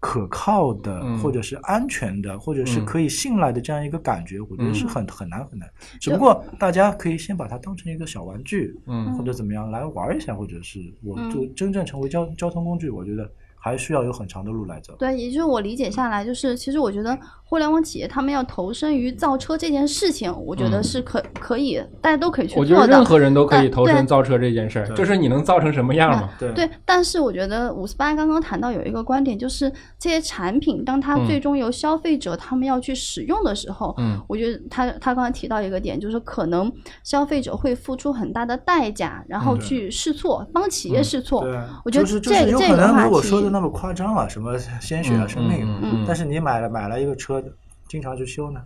[0.00, 5.68] 可靠的，或者是安全的，或者是可以信赖的这样一个感觉，我觉得是很很难很难。
[6.00, 13.28] 只不过大家可以先把它当成一个小玩具，嗯，或者怎么样来玩一下，或者是我就真正成为交交通工具，我觉得
[13.58, 14.94] 还需要有很长的路来走。
[14.98, 17.18] 对，也就是我理解下来，就是其实我觉得。
[17.50, 22.74] 互联网企业他们要投身于造车这件事情，我觉得是可可以，大家都可以去做的。
[22.74, 26.28] 我觉得任何人都可以投身造车这件事儿，就是你能造成什么样嘛？
[26.38, 26.68] 对。
[26.84, 36.70] 但是我觉得五四八刚刚谈到有一个观点，就是这些产品当它最终由消费者他们要去使用的时候，嗯，我觉得他他刚才提到一个点，就是可能
[37.02, 41.44] 消费者会付出很大的代价，然后去试错，帮企业试错。
[41.44, 45.66] 对，我觉得这这有可能如果说的那么夸张啊，什么鲜血啊、生命，
[46.06, 47.42] 但是你买了买了一个车。
[47.88, 48.60] 经常去修呢，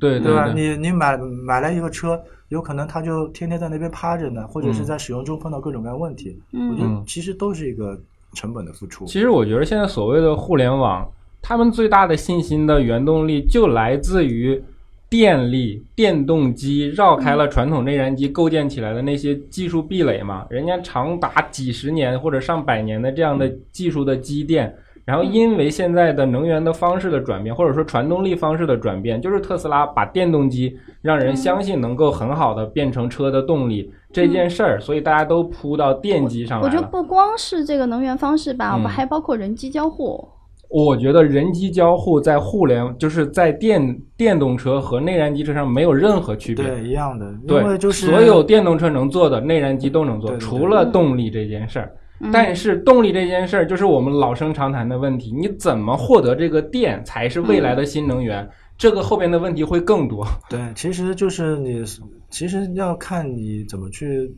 [0.00, 0.50] 对对吧？
[0.50, 6.40] 你你买买来一个车，有可能他就天天在那边趴着呢，或者是在使用中碰到各种各样问题。
[6.52, 8.00] 我觉得其实都是一个
[8.32, 9.04] 成本的付出。
[9.04, 11.06] 其实我觉得现在所谓的互联网，
[11.42, 14.64] 他们最大的信心的原动力就来自于
[15.12, 20.46] 电力、电动机绕开了传统内燃机构建起来的那些技术壁垒嘛。
[20.48, 24.74] 人家长达几十年或者上百年的这样的技术的积淀。
[25.04, 36.70] 然后，因为现在的能源的方式的转变，或者说传动力方式的转变，就是特斯拉把电动机让人相信能够很好的变成车的动力这件事儿，所以大家都扑到电机上来了。
[36.70, 40.26] 我觉得不光是这个能源方式吧，我们还包括人机交互。
[40.72, 47.32] 我觉得人机交互在互联，就是在电电动车和内燃机车上没有任何区别，对，一样的。
[47.46, 51.94] 对，就是所有电动车能做的，内燃机都能做，除了动力这件事儿。
[52.32, 58.48] 但是动力这件事儿，就是我们老生常谈的问题，你怎么获得这个电才是未来的新能源？
[58.78, 60.24] 这个后边的问题会更多。
[60.48, 61.84] 对，其实就是你，
[62.30, 64.32] 其实要看你怎么去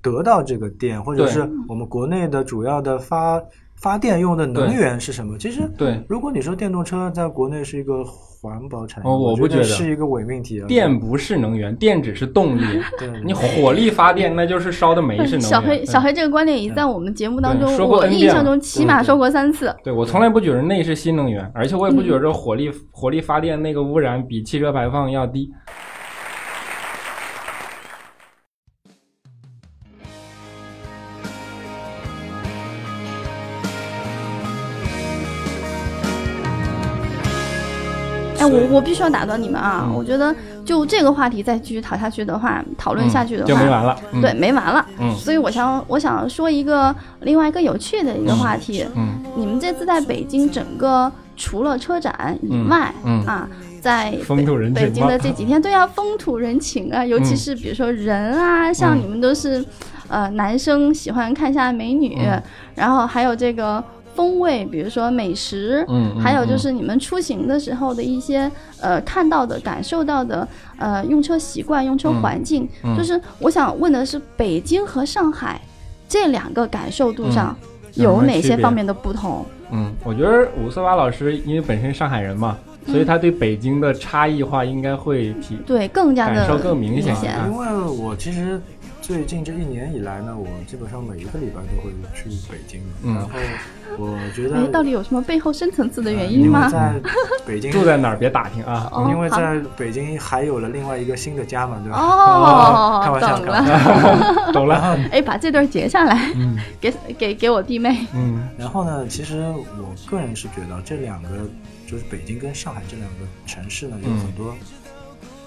[0.00, 3.42] 得到这个电，或者是我们国内的主要的发
[3.80, 5.36] 发电用的能源是什么？
[5.38, 8.04] 其实，对，如果你说电动车在国内是一个。
[8.38, 10.62] 环保产业，我不觉得是一个伪命题。
[10.68, 12.62] 电不是能源，电只是动力。
[13.24, 15.40] 你火力发电，那就是烧的煤是能源。
[15.40, 19.74] 小黑，小黑这个观点已在我们节目当中，我印象中起码说过三次。
[19.82, 25.50] 对我从来不觉得那是新能源，而且我也不觉得火力火力发电那个污染比汽车排放要低。
[38.46, 39.88] 我我必须要打断你们啊！
[39.94, 43.96] 我觉得就这个话题再继续讨下去的话，讨论下去的话就没完了。
[44.20, 44.86] 对，没完了。
[44.98, 48.84] 嗯，所以我想我想说一个另外一个有趣的一个话题。
[48.94, 53.48] 嗯，你们这次在北京整个除了车展以外，嗯啊，
[53.80, 54.10] 在
[54.74, 59.64] 北京的这几天，对啊， 风土人情啊，尤其是比如说人啊，像你们都是
[60.08, 62.18] 呃男生喜欢看一下美女，
[62.74, 63.82] 然后还有这个。
[64.16, 68.50] 风味，比如说美食，嗯，还有就是你们出行的时候的一些
[68.80, 70.48] 呃看到的、感受到的
[70.78, 75.60] 呃用车习惯、用车环境，就是我想问的是，北京和上海
[76.08, 77.54] 这两个感受度上
[77.94, 79.44] 有哪些方面的不同？
[79.70, 87.14] 嗯，我觉得五四八老师因为本身上海人嘛，所以他对北京的差异化应该会体对更加的感受更明显。
[87.46, 87.66] 因为
[88.02, 88.60] 我其实。
[89.06, 92.80] 最近这一年以来呢，我基本上每一个礼拜都会去北京。
[93.04, 93.28] 然后
[93.96, 96.68] 我觉得，哎到底有什么背后深层次的原因吗？
[96.68, 96.92] 在
[97.46, 98.18] 北京住在哪儿？
[98.18, 98.90] 别打听啊。
[99.08, 101.98] 因为在北京还有了另外一个新的家嘛，对吧？
[102.00, 104.98] 哦， 开玩笑，懂了， 懂了。
[105.12, 106.32] 哎，把这段截下来，
[106.80, 108.04] 给给给我弟妹。
[108.12, 108.48] 嗯。
[108.58, 111.28] 然后呢，其实我个人是觉得这两个，
[111.86, 114.52] 就是北京跟上海这两个城市呢，有很多。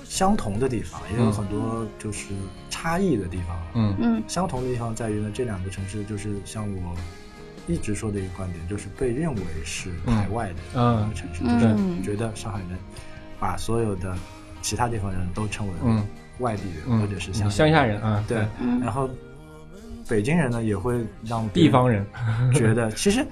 [0.10, 2.30] 相同的地方，也有很多就是
[2.68, 3.62] 差异的地方。
[3.76, 3.96] 嗯。
[4.00, 6.96] 嗯，相同的地方在于呢，这两个城市就是像我
[7.68, 12.70] 一直说的一个观点，就是被认为是排外的两个城市，就是觉得上海人
[13.40, 14.18] 把所有的
[14.64, 15.74] 其他地方人都称为
[16.40, 18.26] 外地人或者是乡乡下人啊。
[18.28, 18.44] 对，
[18.82, 19.08] 然后
[20.08, 22.04] 北京人呢也会让 地方人。
[22.52, 23.24] 觉得，其实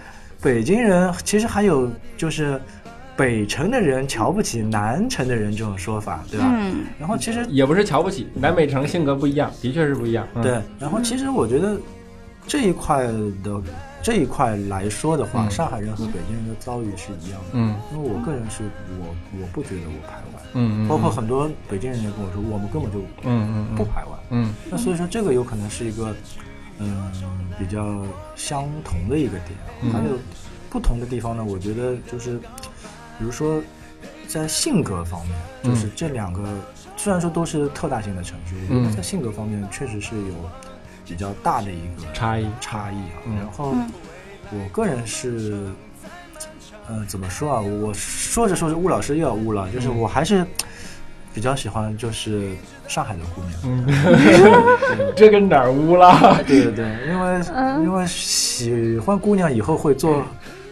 [0.43, 2.61] 北京人其实还有就是。
[3.17, 6.45] 北城的人瞧不起南城的人这种说法，对吧？
[6.55, 6.85] 嗯。
[6.99, 10.27] 然后其实也不是瞧不起，南北城性格不一样，的确是不一样。
[10.43, 10.61] 对。
[10.79, 11.75] 然后其实我觉得
[12.45, 13.61] 这一块的
[14.03, 17.47] 这一块来说的话，上海人和北京人的遭遇是一样的。
[17.53, 17.75] 嗯。
[17.91, 18.63] 因为我个人是
[19.01, 20.43] 我我不觉得我排外。
[20.53, 20.87] 嗯嗯。
[20.87, 24.11] 包括很多北京人也跟我说，我们根本就嗯嗯不排外。
[24.29, 24.53] 嗯。
[24.69, 26.15] 那所以说这个有可能是一个
[26.77, 27.11] 嗯
[27.57, 30.19] 比较相同的一个点，还有
[30.69, 31.43] 不同的地方呢？
[31.43, 32.39] 我觉得就是。
[33.17, 33.61] 比如说，
[34.27, 36.41] 在性格方面，就是这两个
[36.95, 40.33] 虽然说都是特大型的城市，我觉得在性格方面确实是有
[41.05, 43.17] 比较大的一个差异差异啊。
[43.37, 43.73] 然后，
[44.51, 45.67] 我个人是，
[46.87, 47.59] 呃，怎么说啊？
[47.59, 50.45] 我说着说着，吴老师又要污了，就是我还是
[51.33, 52.51] 比较喜欢就是
[52.87, 53.85] 上海的姑娘。
[55.17, 56.43] 这跟哪儿污了？
[56.45, 57.41] 对对对，因为
[57.83, 60.23] 因为喜欢姑娘以后会做。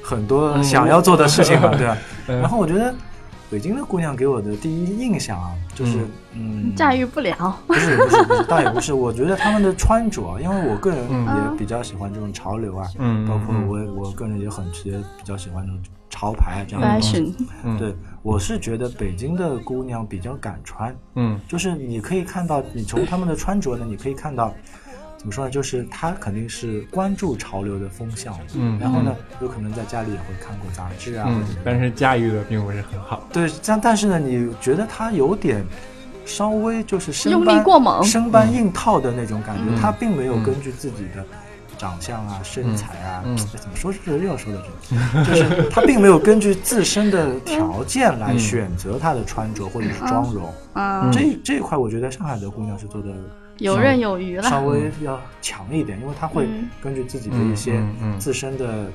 [0.05, 1.97] 很多想要做的事情嘛，对吧？
[2.29, 2.93] 然后我觉得
[3.49, 5.97] 北京的姑娘给我的第一印象啊，就是
[6.33, 7.57] 嗯，驾驭不了。
[7.65, 8.93] 不是不是不是，倒也不是。
[8.93, 17.35] 我觉得他们的穿着，因为我个人也比较喜欢这种潮流啊，嗯，包括我我个人也很也比较喜欢这种潮牌啊这样的东西。
[17.79, 24.53] 对，我是觉得北京的姑娘比较敢穿，嗯，就是你可以看到，你从他们的穿着呢，你可以看到。
[25.25, 25.49] 怎么说呢？
[25.49, 31.27] 就是他肯定是关注潮流的风向，嗯，然后呢，有可能在家里也会看过杂志啊，
[31.63, 33.27] 但是驾驭的并不是很好。
[33.33, 35.65] 对，但但是呢，你觉得他有点
[36.27, 41.25] 稍微就是用力过猛、生搬硬套的那种感觉，他并没有根据自己的
[41.75, 50.53] 长相啊、身材啊，怎么说是又要说的这个，就是他并没有根据自身的条件来选择他的穿着或者是妆容。
[50.73, 53.07] 嗯，这这一块，我觉得上海的姑娘是做的。
[53.59, 56.47] 游刃有余了，稍微要强一点，因为他会
[56.81, 57.81] 根据自己的一些
[58.19, 58.85] 自身的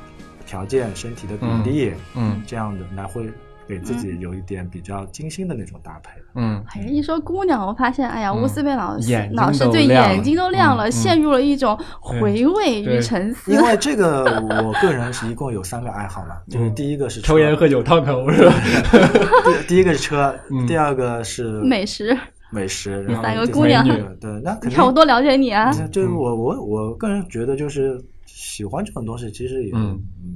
[0.47, 3.31] 条件、身体的比例，嗯，这样的来会
[3.67, 6.11] 给自己有一点比较精心的那种搭配。
[6.35, 13.53] 嗯，哎，一说姑娘，我发现，哎呀，乌斯贝老师老师对眼睛都亮了，陷入了一种回味与沉思。
[13.53, 18.55] 因为这个，我个人是一共有三个爱好嘛，就是第一个是抽烟喝酒烫头，是吧？
[19.67, 20.35] 第一个是车，
[20.67, 22.17] 第二个是美食。
[22.51, 23.87] 美食，三个姑娘，
[24.21, 24.77] 对，那肯定。
[24.77, 25.73] 看我多了解你啊！
[25.93, 29.71] 就是我我我个人觉得，就是喜欢这种东西，其实也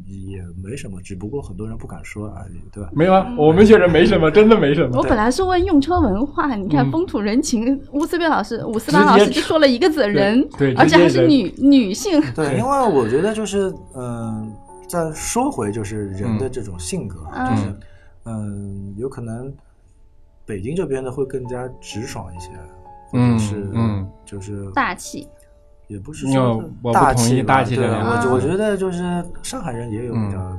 [0.07, 2.91] 也没什么，只不过很多人不敢说而已，对吧？
[2.93, 4.97] 没有啊，我们觉得没什么，真的没什么。
[4.99, 12.21] 我本来是问用车文化，你看风土人情，乌斯贝老师、伍斯巴老师就说了一个字人，对， 而且还是女女性。
[12.35, 14.53] 对，因为我觉得就是嗯，
[14.89, 17.19] 再说回就是人的这种性格，
[17.51, 17.75] 就是
[18.25, 19.53] 嗯，有可能。
[20.47, 22.51] 北京这边的会更加直爽一些，
[23.09, 25.29] 或者是嗯，就是大气，
[25.87, 27.87] 也不是说大气大气的。
[27.89, 29.03] 我我觉得就是
[29.43, 30.59] 上海人也有比较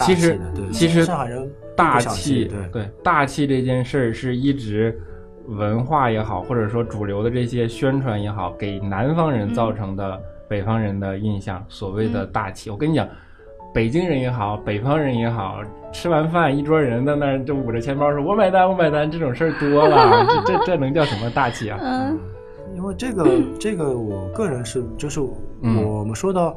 [0.00, 4.98] 其实对，其实上海人大气对对大气这件事儿是一直
[5.46, 12.70] 文化也好，或者说主流的这些宣传也好，给南方人造成的北方人的印象，所谓的大气。
[12.70, 13.06] 我跟你讲。
[13.74, 15.60] 北京人也好，北方人也好，
[15.92, 21.78] 吃完饭一桌人在那儿就捂着钱包说“我买单，我买单”，这种事儿多了， 这这这能叫什么大气啊？
[21.82, 22.16] 嗯，
[22.76, 23.28] 因为这个
[23.58, 26.56] 这个，我个人是就是我们说到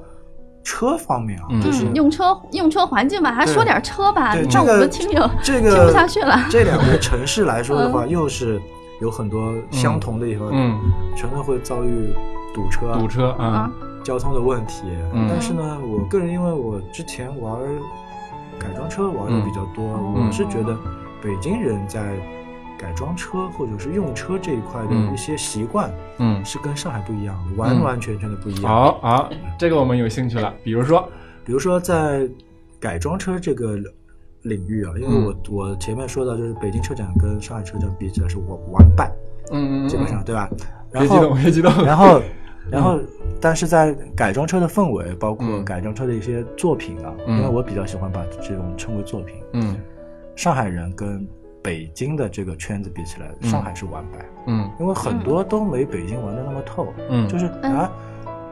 [0.63, 6.37] 车方面啊，就是用车用车环境吧，还说点车吧，让我们听友这个 听不下去了。
[6.51, 8.61] 这两个城市来说的话，又是
[9.01, 10.77] 有很多相同的地方，嗯，
[11.15, 12.13] 全都会遭遇
[12.53, 13.71] 堵车，堵车啊。
[14.07, 14.83] 交通的问题，
[15.27, 17.59] 但是呢，我个人因为我之前玩
[18.57, 20.77] 改装车玩的比较多，我是觉得
[21.21, 22.15] 北京人在
[22.79, 28.63] 改装车或者是用车这一块的一些习惯，嗯，是跟上海不一样的，完完全全的不一样。
[28.63, 29.29] 好，好，
[29.59, 30.53] 这个我们有兴趣了。
[30.63, 31.05] 比如说，
[31.43, 32.25] 比如说在
[32.79, 33.77] 改装车这个
[34.43, 39.11] 领域啊，因为我我前面说到，就是北京车展跟上海车展比起来是完完败，
[39.51, 40.49] 嗯嗯，基本上对吧？
[40.93, 41.83] 别激动，别激动。
[41.83, 42.21] 然后。
[42.71, 42.99] 然后，
[43.39, 49.35] 但是在改装车的氛围，包括改装车的一些作品啊，因为我比较喜欢把这种称为作品。
[49.53, 49.75] 嗯，
[50.35, 51.27] 上海人跟
[51.61, 54.25] 北京的这个圈子比起来，上海是完败。
[54.47, 56.87] 嗯，因为很多都没北京玩的那么透。
[57.09, 57.91] 嗯，就是啊，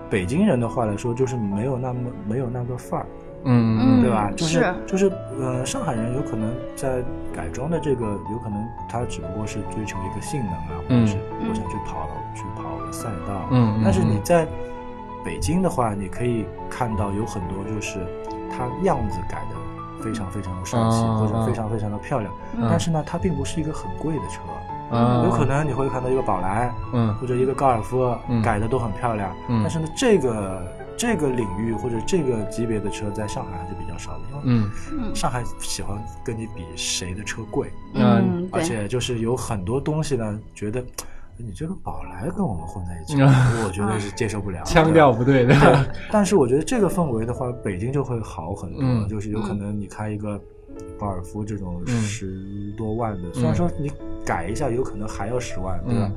[0.09, 3.05] 北京人的话来说，就是没有那么没有那个范儿。
[3.47, 4.31] 嗯对吧？
[4.35, 13.47] 就是就是，呃，上海人有可能在改装的这个，有可能他只不过是追求一个性能啊，或者是我想去跑去跑个赛道。
[13.51, 13.81] 嗯。
[13.83, 14.47] 但是你在
[15.23, 17.99] 北京的话，你可以看到有很多就是
[18.49, 22.33] 它样子改的非常非常的帅气，或者非常非常的漂亮。
[22.69, 24.41] 但是呢，它并不是一个很贵的车。
[25.23, 29.31] 有可能你会看到一个宝来，嗯，或者一个高尔夫，改的都很漂亮。
[29.49, 29.61] 嗯。
[29.61, 30.61] 但是呢，这个。
[30.97, 34.57] 这个领域或者这个级别的车在上海还是比较少的，因
[35.03, 40.83] 为上海喜欢跟你比谁的车贵，嗯，而且就是有很多东西呢，觉得
[41.37, 43.21] 你这个宝来跟我们混在一起，
[43.65, 45.85] 我觉得是接受不了，腔调不对的。
[46.11, 50.39] 但是我觉得这个氛围的话，北京就会好很多，就是有可能你开一个
[50.97, 53.91] 高尔夫这种十多万的，虽然说你
[54.25, 56.09] 改一下有可能还要十万，对吧？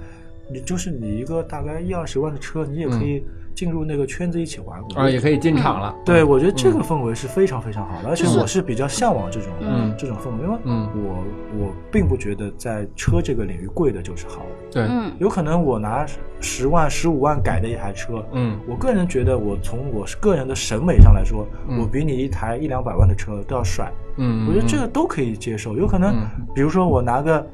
[0.51, 3.25] 你就是你一个大概一二十万的车，你也可以。
[3.59, 5.93] 进入那个圈子一起玩啊，也可以进场了。
[6.05, 9.49] 对，我觉得这个氛围是非常非常好的，而且我是比较向往这种
[9.99, 10.59] 这种氛围，因为
[10.95, 11.25] 我
[11.59, 14.71] 我并不觉得在车这个领域贵的就是好的。
[14.71, 14.89] 对，
[15.19, 16.07] 有可能我拿
[16.41, 21.45] 十万、十五万改的一台车，嗯，我个人觉得我从我个人的审美上来说，
[21.81, 23.91] 我比你一台一两百万的车都要帅。
[24.19, 25.77] 嗯，我觉得这个都可以接受。
[25.77, 26.15] 有可能，
[26.55, 27.45] 比如说我拿个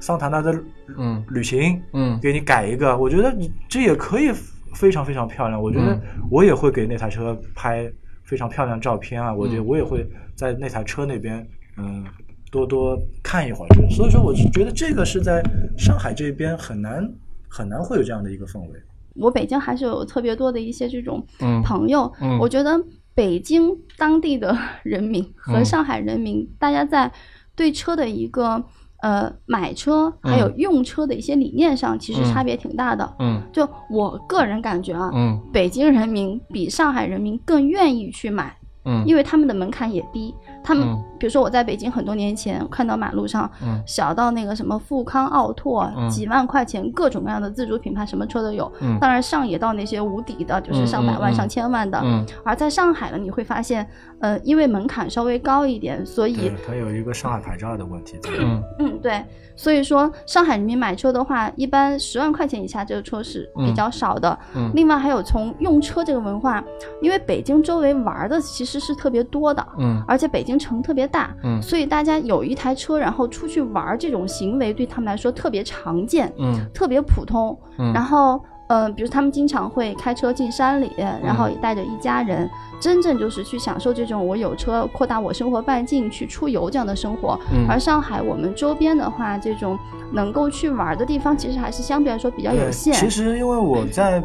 [0.00, 0.58] 桑塔纳的
[0.96, 1.22] 嗯。
[1.28, 4.32] 旅行，嗯，给你改一个，我觉得你这也可以。
[4.74, 5.98] 非常非常漂亮，我觉得
[6.30, 7.90] 我也会给那台车拍
[8.24, 9.32] 非常漂亮照片啊！
[9.32, 11.46] 我觉得我也会在那台车那边，
[11.76, 12.04] 嗯，
[12.50, 13.68] 多多看一会儿。
[13.90, 15.42] 所以说，我是觉得这个是在
[15.78, 17.08] 上海这边很难
[17.48, 18.82] 很难会有这样的一个氛围。
[19.14, 21.24] 我北京还是有特别多的一些这种
[21.64, 22.78] 朋友，我觉得
[23.14, 27.12] 北京当地的人民和上海人民，大家在
[27.54, 28.64] 对车的一个。
[29.04, 33.16] 呃，买车还有用车的一些理念上，其实差别挺大的。
[33.18, 38.56] 嗯，就我个人感觉啊，嗯，北京人民比上海人民更愿意去买。
[38.86, 40.34] 嗯，因为他们的门槛也低，
[40.64, 48.70] 他们比如说我在北京很多年前看到马路上，嗯，小到那个什么富康、奥拓，几万块钱各种各样的自主品牌，什么车都有。
[48.80, 52.00] 嗯，当然上也到那些无敌的，就是上百万、上千万的。
[52.02, 53.86] 嗯，而在上海呢，你会发现，
[54.20, 58.18] 呃，因为门槛稍微高一点，所以它有一个上海牌照的问题。
[58.40, 59.22] 嗯嗯，对。
[59.56, 64.36] 所以说，上海人民买车的话，一般十万块钱以下这个车是比较少的。
[64.56, 64.68] 嗯。
[64.74, 66.62] 另外还有从用车这个文化，
[67.00, 69.64] 因为北京周围玩的其实是特别多的。
[69.78, 70.02] 嗯。
[70.08, 71.34] 而且北京城特别大。
[71.42, 71.60] 嗯。
[71.62, 76.32] 所以大家有一台车，然后出去玩这种行为对他们来说特别常见。
[76.38, 76.54] 嗯。
[76.72, 77.58] 特别普通。
[77.78, 77.92] 嗯。
[77.92, 78.40] 然后。
[78.68, 82.48] 嗯，比如他们经常会开车进山里，然后也带着一家人，
[82.80, 87.38] 真正就是去享受这种我有车扩大我生活半径去出游这样的生活。
[87.68, 89.78] 而上海我们周边的话，这种
[90.10, 92.94] 能够去玩的地方其实还是相对来说比较有限。
[92.94, 94.24] 其实因为我在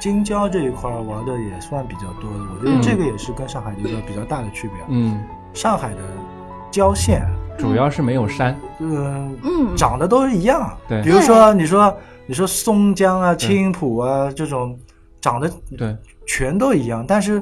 [0.00, 4.84] 京郊这一块玩的也算比较多的，我觉得这个也是跟上海一个比较大的区别。
[4.88, 5.22] 嗯，
[5.56, 6.00] 上海的
[6.70, 7.26] 郊县
[7.58, 10.70] 主要是没有山，嗯嗯，长得都是一样。
[10.86, 11.92] 对，比如说你说。
[12.28, 14.76] 你说松江啊、青浦啊这种
[15.20, 15.48] 长得
[15.78, 15.96] 对。
[16.26, 17.40] 全都一样，但是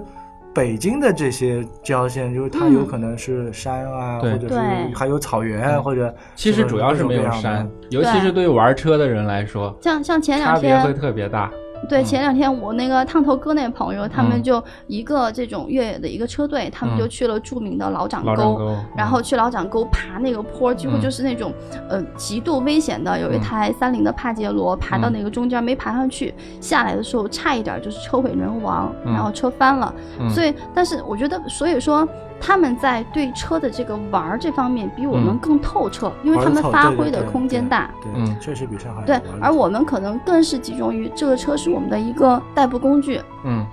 [0.54, 4.54] 北京的这些郊县，就是它有可能是山啊，或者是
[4.94, 8.46] 还有草原，或者其实主要是没有山，尤其是对。
[8.46, 11.50] 玩车的人来说，像像前两天差别会特别大。
[11.88, 21.52] 对，前两天我那个烫头哥那朋友，他们就一个这种越野的一个车队，他们就去了著名的老掌沟，然后去老掌沟爬那个坡，几乎就是那种
[21.88, 23.18] 呃极度危险的。
[23.18, 29.94] 有一台三菱的帕杰罗爬到那个中间没爬上去，下来的时候差一点就是车毁人亡，然后车翻了。
[30.28, 32.06] 所以，但是我觉得，所以说。
[32.40, 37.90] 他们在对车的这个玩儿这方面比我们更透彻，因为他们发挥的空间大。
[38.14, 39.02] 嗯，确实比上海。
[39.04, 43.20] 对，而我们可能更是集中于这个车是我们的一个代步工具。
[43.44, 43.66] 嗯，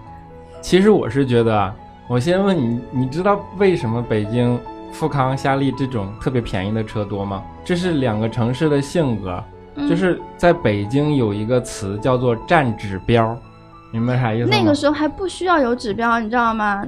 [0.62, 1.76] 其实我是觉得啊，
[2.08, 4.58] 我先问你，你知道为什么北京
[4.92, 7.44] 富康、夏利这种特别便宜的车多吗？
[7.64, 9.44] 这是两个城市的性格，
[9.90, 13.38] 就是在北京有一个词叫做占指标，
[13.92, 14.56] 明白啥意思吗？
[14.58, 16.86] 那个时候还不需要有指标，你知道吗？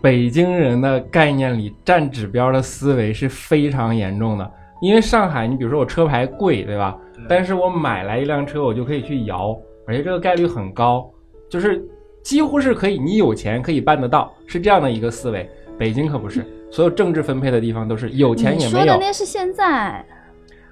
[0.00, 4.50] 北京人的概念里，占指标的思维是非常严重的。
[4.80, 6.96] 因为上海，你比如说我车牌贵，对吧？
[7.28, 11.10] 但是我买来一辆车，我就可以去摇，而且这个概率很高，
[11.48, 11.82] 就是
[12.22, 15.48] 几乎是可以，你有钱可以办得到，是这样的一个思维。
[15.78, 18.84] 北京可不是，所有政治分配的地方都是有钱也没有。
[18.84, 20.04] 说的那是现在。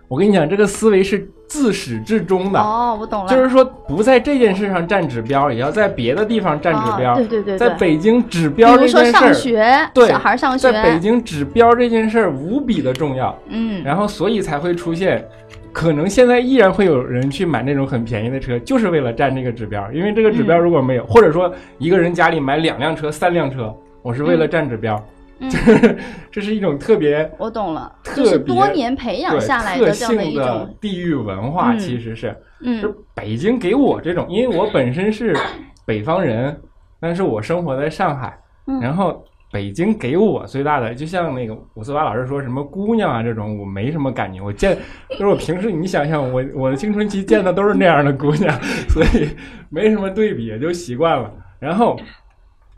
[0.09, 2.61] 我跟你讲，这个思维是自始至终的。
[2.61, 3.29] 哦，我懂了。
[3.29, 7.15] 就是说，不在这件事上占指标，也要在别的地方占指标。
[7.15, 7.59] 对对对。
[7.59, 13.37] 在北京指标这件事儿，对小孩上学，在北京指标这件事儿无比的重要。
[13.49, 13.83] 嗯。
[13.83, 15.27] 然后，所以才会出现，
[15.73, 19.91] 可能现在依然会有人去买那种很便宜的车，就是为了占这个指标。
[19.93, 24.97] 因为这个指标如果没有，或者说一个人家里买两辆车、三辆车，我是为了占指标。
[24.97, 25.03] 就
[25.51, 25.99] 是
[26.31, 35.37] 这是一种特别，我懂了，就是多年培养下来的这样的一种地域文化，其实是，嗯，就北京给我这种，因为我本身是
[35.85, 36.59] 北方人，
[37.01, 38.39] 但是我生活在上海，
[38.81, 39.23] 然后
[39.53, 44.77] 北京给我最大的，就像那个五四八老师说什么姑娘啊这种，我没什么感觉，我见
[45.11, 48.57] 就是我平时你想想，我我的青春期见的都是那样的姑娘，
[48.89, 49.29] 所以
[49.69, 51.31] 没什么对比，也就习惯了。
[51.59, 51.97] 然后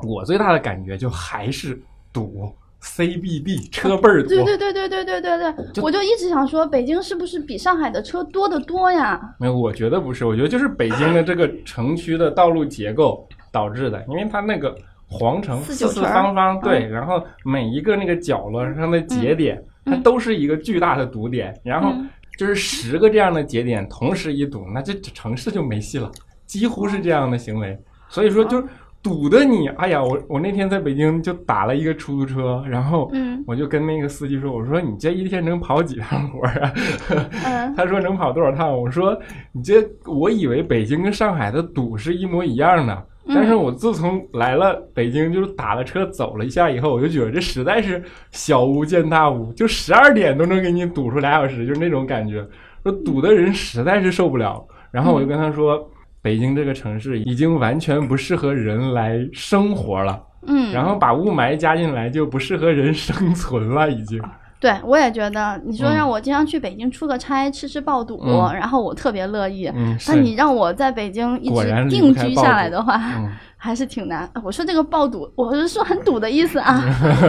[0.06, 1.80] 我最大的感觉就还是。
[2.16, 2.50] 堵
[2.80, 9.20] CBD 车倍儿 多，对对对对对对对对，我就一直想说，北京是不是比上海的车多得多呀？
[9.38, 14.74] 没有，我觉得不是，我觉得就是北京的这个城区的道路结构导致的，因为它那个
[15.06, 21.92] 皇城四四方方，对，然后每一个那个角落上的节点，它都是一个巨大的堵点，然后
[22.38, 26.10] 就是十个这样的节点同时一堵，那这城市就没戏了，
[26.46, 28.64] 几乎是这样的行为，所以说就。
[29.06, 33.08] 堵的你，哎呀，我我那天在北京就打了一个出租车，然后
[33.46, 36.72] 我就跟那个司机说，我说你这一天能跑几趟活啊？
[37.76, 38.76] 他说能跑多少趟？
[38.76, 39.16] 我说
[39.52, 39.74] 你这，
[40.06, 48.02] 我以为北京跟上海的堵是一模一样的，但是我自从来了北京，就是打了车走了一下以后，我就觉得这实在是
[48.32, 52.44] 小巫见大巫，就十二点都能给你堵出俩小时，就是那种感觉，
[52.82, 54.66] 说堵的人实在是受不了。
[54.90, 55.88] 然后我就跟他说。
[56.26, 64.20] 北京这个城市已经完全不适合人来生活了，嗯，然后把雾霾加进来就不适合人生存了，已经。
[64.58, 68.20] 对，我也觉得，你说让我经常去北京出个差，吃吃爆肚，
[68.52, 69.70] 然后我特别乐意。
[69.72, 73.00] 嗯，那你让我在北京一直定居下来的话，
[73.56, 74.28] 还是挺难。
[74.42, 76.82] 我说这个爆肚，我是说很堵的意思啊。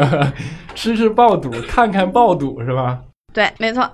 [0.74, 2.98] 吃吃爆肚，看看爆肚是吧？
[3.32, 3.88] 对，没错。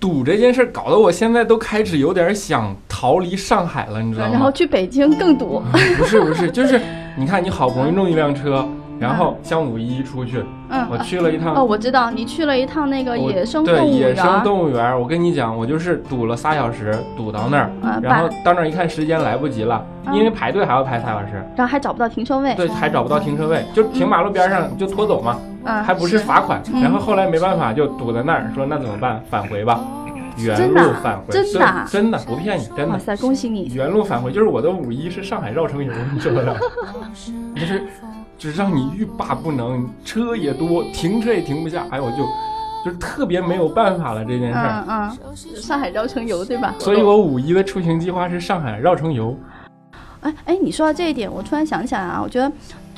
[0.00, 4.32] 堵这件事搞得我现在都开始有点想逃离上海了，你知道吗？
[4.32, 5.62] 然后去北京更堵。
[5.98, 6.80] 不是不是， 就是
[7.16, 8.66] 你看，你好不容易弄一辆车，
[8.98, 11.54] 然后像五一出去，嗯，我去了一趟。
[11.54, 14.00] 哦，我知道你去了一趟那个野生动物园。
[14.00, 17.70] 对，野生动物园，我跟你讲，我就是堵了仨小时，堵到那儿，
[18.02, 19.84] 然后到那儿一看时间来不及了，
[20.14, 22.54] 因为排队还要排仨小时，然后还找不到停车位。
[22.54, 26.62] 对，还找不到停车位，就停马路边上就拖走嘛，嗯，还不是罚款。
[26.82, 29.22] 然后后来没办法就堵在那儿，说那怎么办？
[29.30, 29.80] 返回吧。
[30.38, 32.86] 原路返回，真的，真的不骗你，真的。
[32.86, 33.70] 哇塞，恭喜你！
[33.74, 36.54] 原路返回就是我的五一是上海绕城游，你知道吗？
[37.54, 37.82] 就是，
[38.38, 42.18] 就是让你欲罢不能，车也多，停车也停不下，哎，我就，
[42.84, 44.84] 就是特别没有办法了这件事儿。
[44.88, 46.74] 嗯嗯，上海绕城游对吧？
[46.78, 49.36] 所以我五一的出行计划是上海绕城游。
[50.22, 52.50] 哎哎，你说到这一点，我突然想起来啊，我觉得。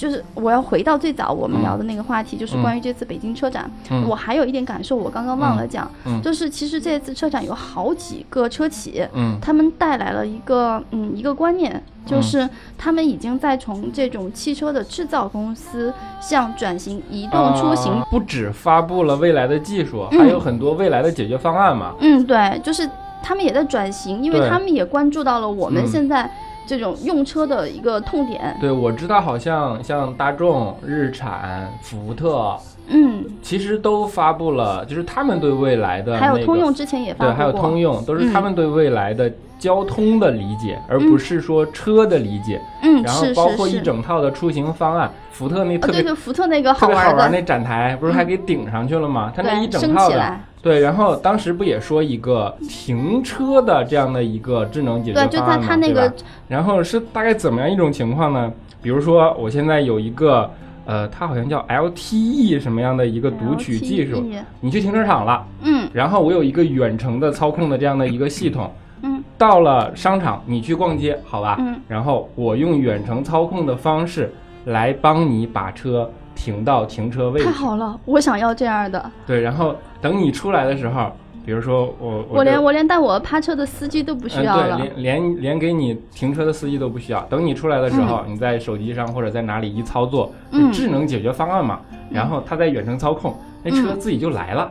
[0.02, 3.70] 就是我要回到最早我们聊的那个话题，就是关于这次北京车展。
[4.08, 5.88] 我还有一点感受，我刚刚忘了讲，
[6.20, 9.06] 就是其实这次车展有好几个车企，
[9.40, 18.02] 他们带来了一个嗯一个观念，就是他们已经在从这种汽车的制造公司向转型移动出行。
[18.10, 21.94] 不止发布了未来的技术，还有很多未来的解决方案嘛。
[22.00, 22.90] 嗯，对，就是
[23.22, 26.28] 他们也在转型，因为他们也关注到了我们现在。
[26.66, 32.56] 这种用车的一个痛点，对我知道，好像像大众、日产、福特，
[32.88, 42.60] 嗯，其实都发布了，就是他们对未来的，还有通用之前也发布对，还有通用都是他们对未来的交通的理解，而不是说车的理解。
[42.82, 49.32] 嗯，然后包括一整套的出行方案，福特那特别，对福特那个特别好玩那展台，不是还给顶上去了吗？
[49.34, 50.36] 它那一整套的。
[50.62, 55.66] 对，然后当时不也说一个停车的这样的一个智能解决方案吗？
[55.76, 56.14] 对吧？
[56.46, 58.52] 然后是大概怎么样一种情况呢？
[58.80, 60.48] 比如说我现在有一个，
[60.84, 64.24] 呃，它好像叫 LTE 什么样的一个读取技术，
[64.60, 68.70] 你去停车场了，嗯，然后我有一个远程的操控的这样的一个系统，
[69.02, 74.32] 嗯，到了商场你去逛街，好吧，嗯，然后我用远程操控的方式
[74.66, 76.08] 来帮你把车。
[76.42, 79.10] 停到停车位，太好了，我想要这样的。
[79.24, 81.12] 对，然后等你出来的时候，
[81.46, 87.20] 比如说我，我连我连带我趴车的司机都不需要了，连连连给你停车的司机都不需要。
[87.30, 90.32] 等你出来的时候，你在手机上或者在哪里一操作，
[90.72, 91.78] 智能解决方案嘛，
[92.10, 94.68] 然后它在远程操控，那车自己就来了。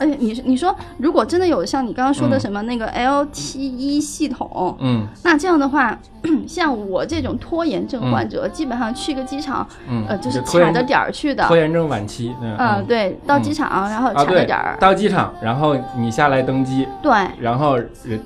[0.00, 5.96] 而且你你说，如果真的有像你刚刚说的什么那个 LTE 系统，嗯，那这样的话，
[6.48, 9.66] 像我这种拖延症患者，基本上去个机场，
[10.08, 11.46] 呃，就是卡着点儿去的。
[11.46, 14.74] 拖延症晚期，嗯，对，到机场然后卡着点儿。
[14.80, 17.78] 到机场，然后你下来登机，对，然后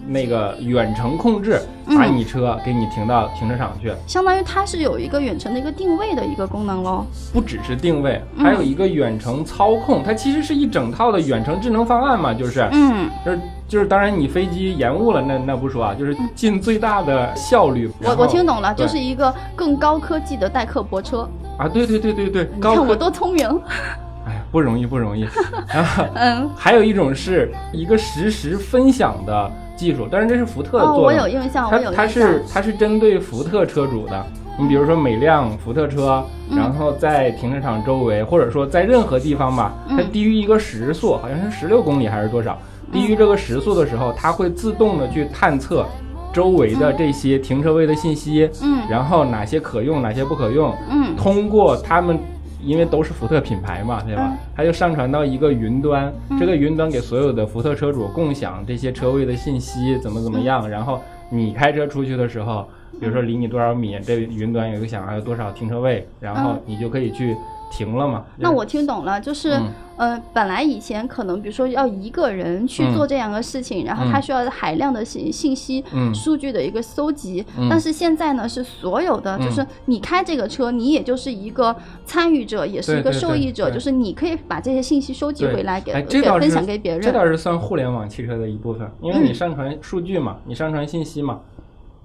[0.07, 7.05] 那个远程控制把你车给你停到停车场去，相当于它是有一个远程的一个定位的一个功能喽。
[7.33, 11.61] 不只是定位，还有一个远程操控，它其实是一整套的远程。
[11.65, 17.91] 智能方案嘛，就是，嗯，就是就是当然你飞机延误了，那那不说啊，就是尽最大的效率。
[18.03, 21.67] 我我听懂了，就是一个更高科技的代客泊车啊！
[21.67, 23.49] 对对对对对，高看我多聪明。
[24.29, 25.27] 哎呀，不容易不容易。
[25.73, 31.03] 然后嗯，还有一种是一个实时分享的技术，但是这是福特做的。
[31.03, 31.97] 我有印象，我有印象。
[31.97, 34.27] 它是它是针对福特车主的。
[34.59, 42.57] 你比如说每辆福特车，然后在停车场周围，或者说在任何地方吧，它低于一个时速，好像是十六公里还是多少？
[42.93, 45.85] 低于这个时速的时候，它会自动的去探测
[46.33, 52.17] 周围的这些停车位的信息，嗯，然后哪些可用，哪些不可用，嗯，通过他们，
[52.63, 54.33] 因为都是福特品牌嘛，对吧？
[54.55, 61.01] 它就上传到一个云端，这个云端给所有的福特车主共享这些车位的信息，怎么怎么样，然后
[61.35, 62.67] 你开车出去的时候。
[63.01, 67.37] 比如说离你多少米，这云端有一个想还有多少停车位，然后你就可以去
[67.69, 68.25] 停了嘛。
[68.37, 69.61] 那我听懂了，就是，
[69.97, 81.75] 呃，本来以前可能比如说要一个人去做这样的事情，然后他需要海量的信信息、数据的一个搜集，但是现在呢是所有的，就是你开这个车，你也就是一个
[82.05, 87.01] 参与者，也是一个受益者，就是你可以把这些信息收集回来给给分享给别人。
[87.01, 91.41] 这倒是算互联网汽车的一部分，因为你上传数据嘛，你上传信息嘛，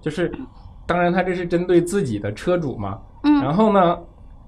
[0.02, 0.32] 就是。
[0.86, 2.98] 当然，他这是针对自己的车主嘛。
[3.22, 3.44] 嗯。
[3.44, 3.96] 然后呢，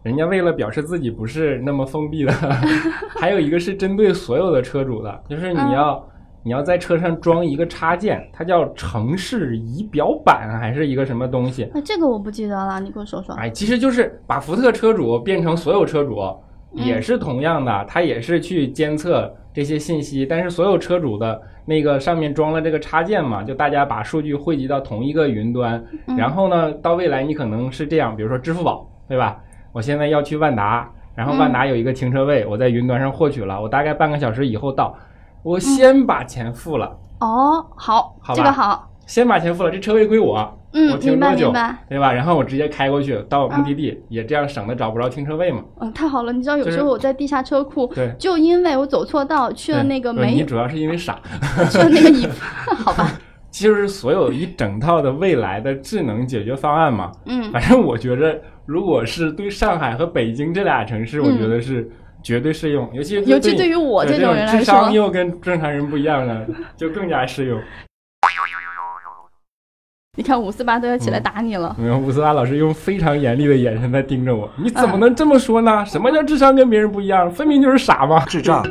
[0.04, 2.34] 人家为了表示自己不是那么封闭的，
[3.20, 6.08] 还有一个是针对所有的车主的，就是你要
[6.44, 11.70] 你要在车上装一个插件，它叫城市仪表板还是一个什么东西？
[11.74, 13.36] 那这个我不记得了，你给我说说。
[13.36, 16.20] 哎，其实就是把福特车主变成所有车主，
[16.72, 21.42] 也是同样的，它也是去监测这些信息，但是所有车主的。
[21.64, 25.82] 那个上面装了这个插件嘛，就大家把数据汇集到同一个云端，
[26.18, 29.40] 然后呢，到未来你可能是这样，比如说支付宝，对吧？
[29.72, 34.96] 我现在要去万达，然后万达有一个停车位，我在云端上获取了，我大概半个小时以后到，
[35.44, 36.98] 我先把钱付了。
[37.20, 38.88] 哦，好，这个好。
[39.06, 41.52] 先把钱付了，这车位归我，嗯，我停多久，
[41.90, 42.14] 对吧？
[42.14, 45.62] 然后我直接开过去到目的地，也这样省得找不着停车位嘛。
[45.82, 51.20] 嗯，太好了，你知道有时候我在地下车库，对，就因为我走错道去了那个没，你主要是因为傻，
[51.70, 52.26] 去了那个一，
[52.86, 53.12] 好吧。
[53.52, 57.12] 就是所有一整套的未来的智能解决方案嘛。
[57.26, 61.90] 嗯，反正我觉着，如果是对上海和北京这俩城市，我觉得是
[62.24, 66.48] 绝对适用，尤其尤其对于我这种人来说，智商又跟正常人不一样的，
[66.78, 67.62] 就更加适用。
[70.18, 71.74] 你看五四八都要起来打你了。
[71.80, 74.50] 没有，五四八老师用非常严厉的眼神在盯着我。
[74.58, 75.86] 你怎么能这么说呢？
[75.86, 77.32] 什么叫智商跟别人不一样？
[77.32, 78.20] 分明就是傻嘛！
[78.26, 78.62] 智障。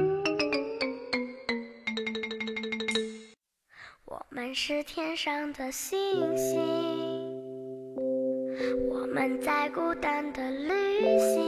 [4.41, 5.99] 们是天上的星
[6.35, 6.59] 星，
[8.89, 11.43] 我们在孤单的旅行，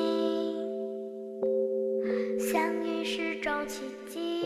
[2.39, 4.43] 相遇是种奇迹。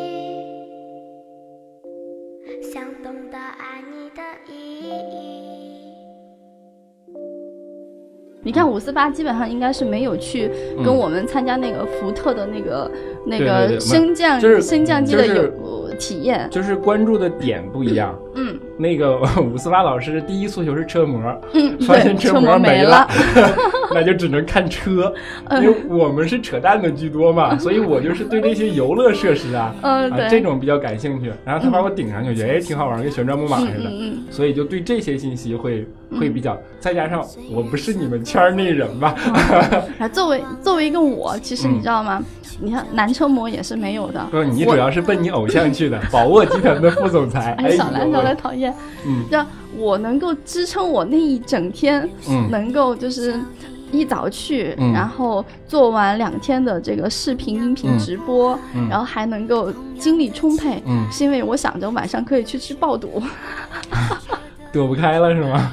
[2.63, 5.81] 想懂得爱你的意义。
[8.45, 10.49] 你看五四八基本上应该是没有去
[10.85, 12.93] 跟我们参加那个福特的那个
[13.27, 18.17] 那个升降升降机的有体验，就是关注的点不一样。
[18.37, 18.59] 嗯。
[18.79, 21.21] 那个五四八老师第一诉求是车模，
[21.55, 23.09] 嗯发现车模没了，
[23.95, 25.13] 那就只能看车，
[25.53, 31.33] 因为我们是扯淡的居多嘛，所以我就是对这些游乐设施啊，啊这种比较感兴趣。
[31.45, 33.91] 然后他把我顶上去，觉得哎挺好玩，跟旋转木马似的，
[34.31, 35.87] 所以就对这些信息会
[36.19, 36.57] 会比较。
[36.79, 39.15] 再加上我不是你们圈内人吧？
[39.99, 42.23] 啊，作为作为一个我，其实你知道吗？
[42.59, 44.27] 你看男车模也是没有的。
[44.31, 47.55] 不，你主要是奔你偶像去的，宝沃集团的副总裁。
[47.59, 48.75] 哎，少来少来，讨厌。
[49.07, 49.47] 嗯，让
[49.77, 53.39] 我能够支撑我那一整天，嗯，能够就是
[53.93, 58.59] 一早去，然后做完两天的这个视频、音频直播，
[58.91, 63.23] 然后还能够精力充沛，嗯，是因为我想着晚上可以去吃爆肚，
[64.73, 65.73] 躲不开了是吗？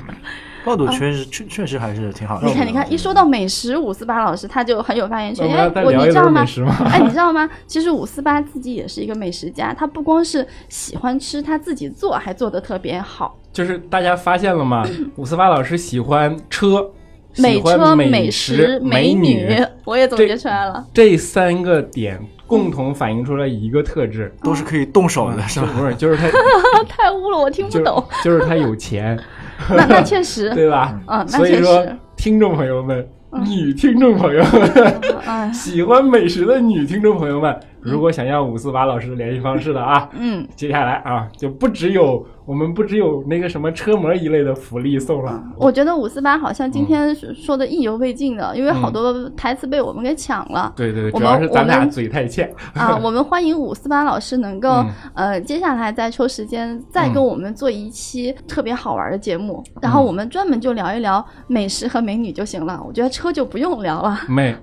[0.64, 2.48] 爆肚确实确确实还是挺好的。
[2.48, 5.48] 你看，你看，一说到美食，五四八老师他就很有发言权。
[5.54, 6.46] 哎，我你知道吗？
[6.92, 7.50] 哎，你知道吗？
[7.68, 13.38] 其实五四八自己也是一个美食家，他不光是喜欢吃，他自己做还做的特别好。
[13.52, 14.88] 就是大家发现了吗？
[15.16, 16.90] 五四八老师喜欢车、
[17.38, 19.56] 美车、美食、美女，
[19.86, 20.86] 我也总结出来了。
[20.94, 25.68] 这三个点共同反映出来一个特质，都是可以动手的，是吧？
[25.78, 26.28] 不是，就是他
[26.90, 28.04] 太污了，我听不懂。
[28.24, 29.20] 就是他有钱。
[29.70, 31.00] 那那确实， 对吧？
[31.08, 31.86] 嗯，所以说，
[32.16, 33.08] 听众朋友们，
[33.46, 45.44] 女听众朋友们， 喜欢美食的女听众朋友们，如果想要五四八老师的联系方式的啊，嗯，接下来啊，就不只有我们不只有那个什么车模一类的福利送了。
[45.58, 50.72] 我觉得五四八好像今天说的意犹未尽的，因为好多台词被我们给抢了。
[50.76, 52.98] 对对对，主要是咱俩嘴太欠啊。
[53.02, 54.84] 我们欢迎五四八老师能够
[55.14, 62.84] 呃，接下来再抽时间再跟我们做一期特别好玩的节目，然后我们专门就聊一聊美食和美女就行了。
[62.86, 64.20] 我觉得车就不用聊了。
[64.28, 64.56] 美。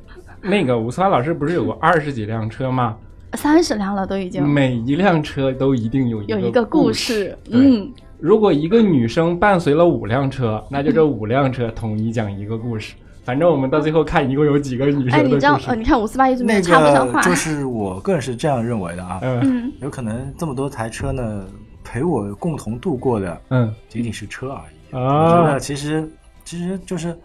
[0.43, 2.97] 那个五四八老师不是有过二十几辆车吗？
[3.35, 4.47] 三十辆了都已经。
[4.47, 7.37] 每一辆车都一定有有一个故事。
[7.51, 12.95] 嗯，如果一个女生伴随了五辆车，那就这五辆车统一讲一个故事。
[13.25, 15.59] 反正我们到最后看一共有几个女生哎，你知道？
[15.67, 17.21] 呃，你看五四八一直没插不上话。
[17.23, 19.21] 就是我个人是这样认为的啊。
[19.23, 19.73] 嗯。
[19.81, 21.45] 有可能这么多台车呢，
[21.85, 24.97] 陪我共同度过的，嗯，仅仅是车而已。
[24.97, 25.25] 啊。
[25.25, 26.11] 我觉得其实
[26.45, 27.17] 其实就是。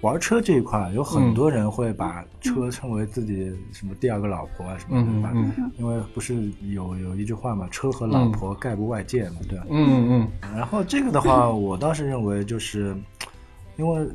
[0.00, 5.72] 玩车这一块，有很多人会把车称为自己什么第二个老婆啊什么的，嗯嗯。
[5.76, 6.34] 因为不是
[6.70, 9.66] 有有一句话嘛，车和老婆概不外借嘛，对吧？
[9.70, 10.28] 嗯嗯。
[10.56, 12.96] 然后这个的话， 我倒是认为就是，
[13.76, 14.08] 因为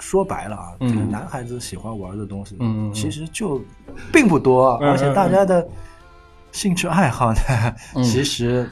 [0.00, 3.62] 说白了啊，这个男孩子喜欢玩的东西，嗯其实就
[4.12, 5.64] 并不多，而且大家的
[6.50, 7.40] 兴趣爱好呢，
[8.02, 8.68] 其实。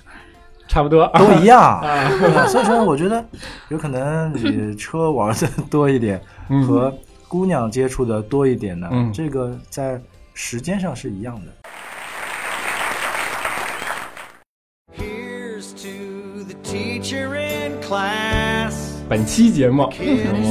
[0.69, 1.83] 差不多都一样，
[2.47, 3.25] 所以说我觉得
[3.69, 6.21] 有可能你车玩的多一点，
[6.67, 6.93] 和
[7.27, 10.01] 姑娘接触的多一点呢，这个在
[10.35, 11.53] 时间上是一样的。
[19.09, 20.03] 本期节目是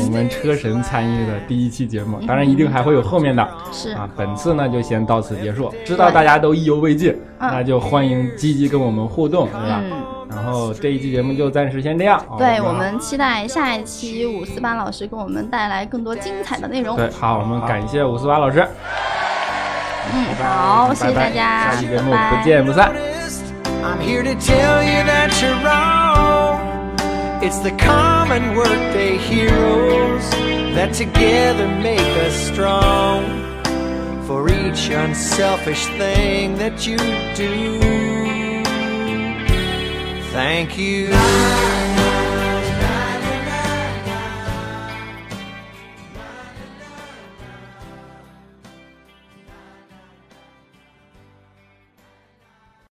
[0.03, 3.47] 我们车神参与的第一期节目，当然一定还会有后面的。
[3.71, 5.71] 是啊，本次呢就先到此结束。
[5.85, 9.83] 知道大家都意犹未尽，那就欢迎积极跟我们互动，对吧？
[10.29, 12.23] 然后这一期节目就暂时先这样。
[12.37, 16.95] 对我们期待下一期五四八老师给我们带来更多精彩的内容。
[16.95, 18.67] 对，好，我们感谢五四八老师。
[20.13, 22.93] 嗯，好，谢谢大家，下期节目不见不散。
[27.39, 30.23] It's the common workday heroes
[30.75, 33.23] that together make us strong.
[34.27, 36.97] For each unselfish thing that you
[37.37, 37.86] do.
[40.37, 41.86] Thank you.